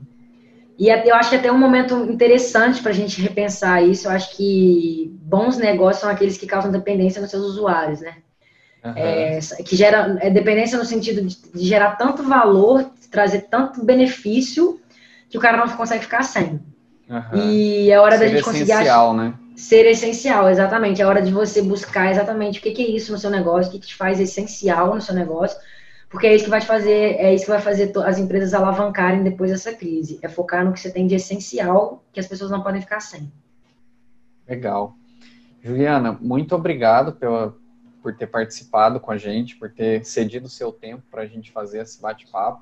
e 0.77 0.89
eu 0.89 1.15
acho 1.15 1.29
que 1.29 1.35
até 1.35 1.51
um 1.51 1.57
momento 1.57 1.95
interessante 1.95 2.81
para 2.81 2.91
a 2.91 2.95
gente 2.95 3.21
repensar 3.21 3.83
isso. 3.83 4.07
Eu 4.07 4.11
acho 4.11 4.35
que 4.35 5.17
bons 5.21 5.57
negócios 5.57 6.01
são 6.01 6.09
aqueles 6.09 6.37
que 6.37 6.45
causam 6.45 6.71
dependência 6.71 7.21
nos 7.21 7.31
seus 7.31 7.43
usuários, 7.43 8.01
né? 8.01 8.17
Uhum. 8.83 8.93
É, 8.97 9.39
que 9.65 9.75
gera 9.77 10.17
é 10.19 10.29
dependência 10.29 10.77
no 10.77 10.83
sentido 10.83 11.25
de, 11.25 11.37
de, 11.53 11.65
gerar 11.65 11.95
tanto 11.95 12.21
valor, 12.21 12.91
trazer 13.09 13.43
tanto 13.49 13.83
benefício, 13.83 14.79
que 15.29 15.37
o 15.37 15.41
cara 15.41 15.57
não 15.57 15.67
consegue 15.69 16.03
ficar 16.03 16.23
sem. 16.23 16.59
Uhum. 17.09 17.35
E 17.35 17.89
é 17.89 17.99
hora 17.99 18.17
Ser 18.17 18.25
da 18.25 18.27
gente 18.27 18.43
conseguir. 18.43 18.71
Essencial, 18.71 19.15
né? 19.15 19.33
Ser 19.55 19.85
essencial, 19.85 20.49
exatamente. 20.49 21.01
É 21.01 21.05
hora 21.05 21.21
de 21.21 21.31
você 21.31 21.61
buscar 21.61 22.11
exatamente 22.11 22.59
o 22.59 22.61
que, 22.61 22.71
que 22.71 22.81
é 22.81 22.89
isso 22.89 23.11
no 23.13 23.17
seu 23.17 23.29
negócio, 23.29 23.69
o 23.69 23.71
que, 23.71 23.79
que 23.79 23.87
te 23.87 23.95
faz 23.95 24.19
essencial 24.19 24.93
no 24.93 25.01
seu 25.01 25.15
negócio, 25.15 25.57
porque 26.09 26.27
é 26.27 26.35
isso 26.35 26.43
que 26.43 26.49
vai 26.49 26.61
fazer, 26.61 27.15
é 27.19 27.33
isso 27.33 27.45
que 27.45 27.51
vai 27.51 27.61
fazer 27.61 27.91
as 27.99 28.19
empresas 28.19 28.53
alavancarem 28.53 29.23
depois 29.23 29.49
dessa 29.49 29.71
crise. 29.71 30.19
É 30.21 30.27
focar 30.27 30.65
no 30.65 30.73
que 30.73 30.79
você 30.79 30.91
tem 30.91 31.07
de 31.07 31.15
essencial, 31.15 32.03
que 32.11 32.19
as 32.19 32.27
pessoas 32.27 32.51
não 32.51 32.61
podem 32.61 32.81
ficar 32.81 32.99
sem. 32.99 33.31
Legal. 34.47 34.93
Juliana, 35.63 36.17
muito 36.19 36.53
obrigado 36.53 37.13
pela, 37.13 37.55
por 38.03 38.13
ter 38.13 38.27
participado 38.27 38.99
com 38.99 39.09
a 39.09 39.17
gente, 39.17 39.55
por 39.55 39.71
ter 39.71 40.05
cedido 40.05 40.45
o 40.45 40.49
seu 40.49 40.71
tempo 40.71 41.01
para 41.09 41.21
a 41.21 41.25
gente 41.25 41.51
fazer 41.51 41.81
esse 41.81 42.01
bate-papo. 42.01 42.61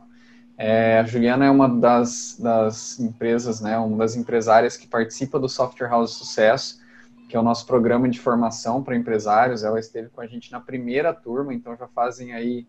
É, 0.55 0.99
a 0.99 1.03
Juliana 1.03 1.45
é 1.45 1.49
uma 1.49 1.67
das, 1.67 2.37
das, 2.39 2.99
empresas, 2.99 3.59
né, 3.59 3.77
uma 3.79 3.97
das 3.97 4.15
empresárias 4.15 4.77
que 4.77 4.85
participa 4.85 5.39
do 5.39 5.49
Software 5.49 5.89
House 5.89 6.11
Sucesso, 6.11 6.79
que 7.27 7.35
é 7.35 7.39
o 7.39 7.43
nosso 7.43 7.65
programa 7.65 8.07
de 8.07 8.19
formação 8.19 8.83
para 8.83 8.95
empresários. 8.95 9.63
Ela 9.63 9.79
esteve 9.79 10.09
com 10.09 10.21
a 10.21 10.27
gente 10.27 10.51
na 10.51 10.59
primeira 10.59 11.13
turma, 11.13 11.51
então 11.53 11.75
já 11.75 11.87
fazem 11.87 12.33
aí 12.33 12.67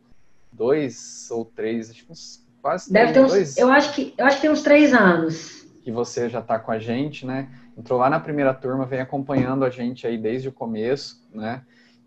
dois 0.50 1.28
ou 1.30 1.44
três, 1.44 1.90
acho 1.90 2.06
que 2.06 2.12
uns, 2.12 2.42
quase 2.62 2.90
Deve 2.90 3.12
ter 3.12 3.20
uns, 3.20 3.32
dois. 3.32 3.58
Eu 3.58 3.70
acho 3.70 3.92
que 3.92 4.14
eu 4.16 4.24
acho 4.24 4.37
que 4.37 4.42
tem 4.42 4.50
uns 4.50 4.62
três 4.62 4.94
anos 4.94 5.62
que 5.82 5.90
você 5.90 6.28
já 6.28 6.38
está 6.38 6.58
com 6.58 6.70
a 6.70 6.78
gente, 6.78 7.26
né? 7.26 7.48
Entrou 7.76 7.98
lá 7.98 8.08
na 8.08 8.20
primeira 8.20 8.54
turma, 8.54 8.87
vem 8.87 9.00
acompanhando 9.00 9.64
a 9.64 9.70
gente 9.70 10.06
aí 10.06 10.16
desde 10.16 10.48
o 10.48 10.52
começo, 10.52 11.20
né? 11.35 11.62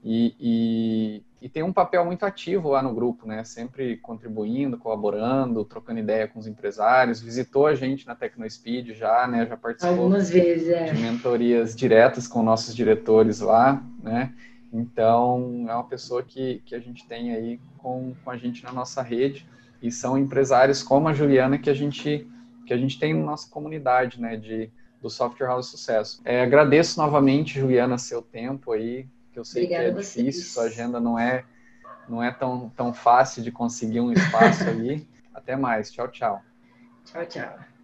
E, 0.08 0.36
e, 0.39 1.24
e, 1.41 1.50
tem 1.50 1.63
um 1.63 1.74
papel 1.74 2.06
muito 2.06 2.24
ativo 2.24 2.70
lá 2.70 2.84
no 2.84 2.94
grupo, 2.94 3.28
né? 3.28 3.44
Sempre 3.44 3.98
contribuindo, 3.98 4.78
colaborando, 4.78 5.65
trocando 5.65 6.00
ideia 6.00 6.28
com 6.28 6.38
os 6.38 6.46
empresários. 6.46 7.20
Visitou 7.20 7.65
a 7.65 7.74
gente 7.74 8.06
na 8.06 8.13
TecnoSpeed 8.13 8.94
já, 8.94 9.28
né? 9.28 9.48
Já 9.48 9.58
participou 9.58 9.98
Algumas 9.98 10.30
vezes, 10.30 10.70
é. 10.70 10.94
de 10.94 11.02
mentorias 11.02 11.76
diretas 11.76 12.28
com 12.28 12.44
nossos 12.44 12.76
diretores 12.76 13.39
lá, 13.39 13.84
né? 14.04 14.32
Então, 14.72 15.65
é 15.68 15.74
uma 15.74 15.88
pessoa 15.88 16.22
que, 16.22 16.62
que 16.65 16.76
a 16.76 16.80
gente 16.80 17.08
tem 17.08 17.34
aí 17.34 17.60
com, 17.80 18.13
com 18.24 18.30
a 18.30 18.38
gente 18.38 18.63
na 18.63 18.72
nossa 18.72 19.02
rede. 19.02 19.48
e 19.82 19.91
são 19.91 20.15
empresários 20.15 20.84
como 20.84 21.08
a 21.08 21.13
Juliana 21.13 21.58
que 21.58 21.70
a 21.70 21.74
gente 21.74 22.28
que 22.68 22.74
a 22.74 22.78
gente 22.78 23.00
tem 23.00 23.13
na 23.13 23.24
nossa 23.24 23.48
comunidade, 23.50 24.20
né, 24.20 24.36
de 24.36 24.72
do 25.02 25.10
Software 25.10 25.48
House 25.48 25.68
Sucesso. 25.68 26.20
É, 26.26 26.41
agradeço 26.41 27.00
novamente, 27.00 27.60
Juliana, 27.60 27.96
seu 27.96 28.24
tempo 28.24 28.72
aí, 28.72 29.08
que 29.36 29.39
eu 29.39 29.45
sei 29.45 29.65
Obrigada 29.65 29.91
que 29.91 30.00
é 30.00 30.02
difícil, 30.02 30.43
sua 30.45 30.63
agenda 30.63 31.00
não 31.00 31.19
é 31.19 31.43
não 32.08 32.24
é 32.24 32.32
tão, 32.32 32.69
tão 32.69 32.93
fácil 32.93 33.43
de 33.43 33.52
conseguir 33.52 34.00
um 34.00 34.13
espaço 34.13 34.63
aí. 34.69 35.06
Até 35.34 35.56
mais. 35.56 35.91
Tchau, 35.91 36.08
tchau. 36.08 36.41
Tchau, 37.04 37.26
tchau. 37.26 37.75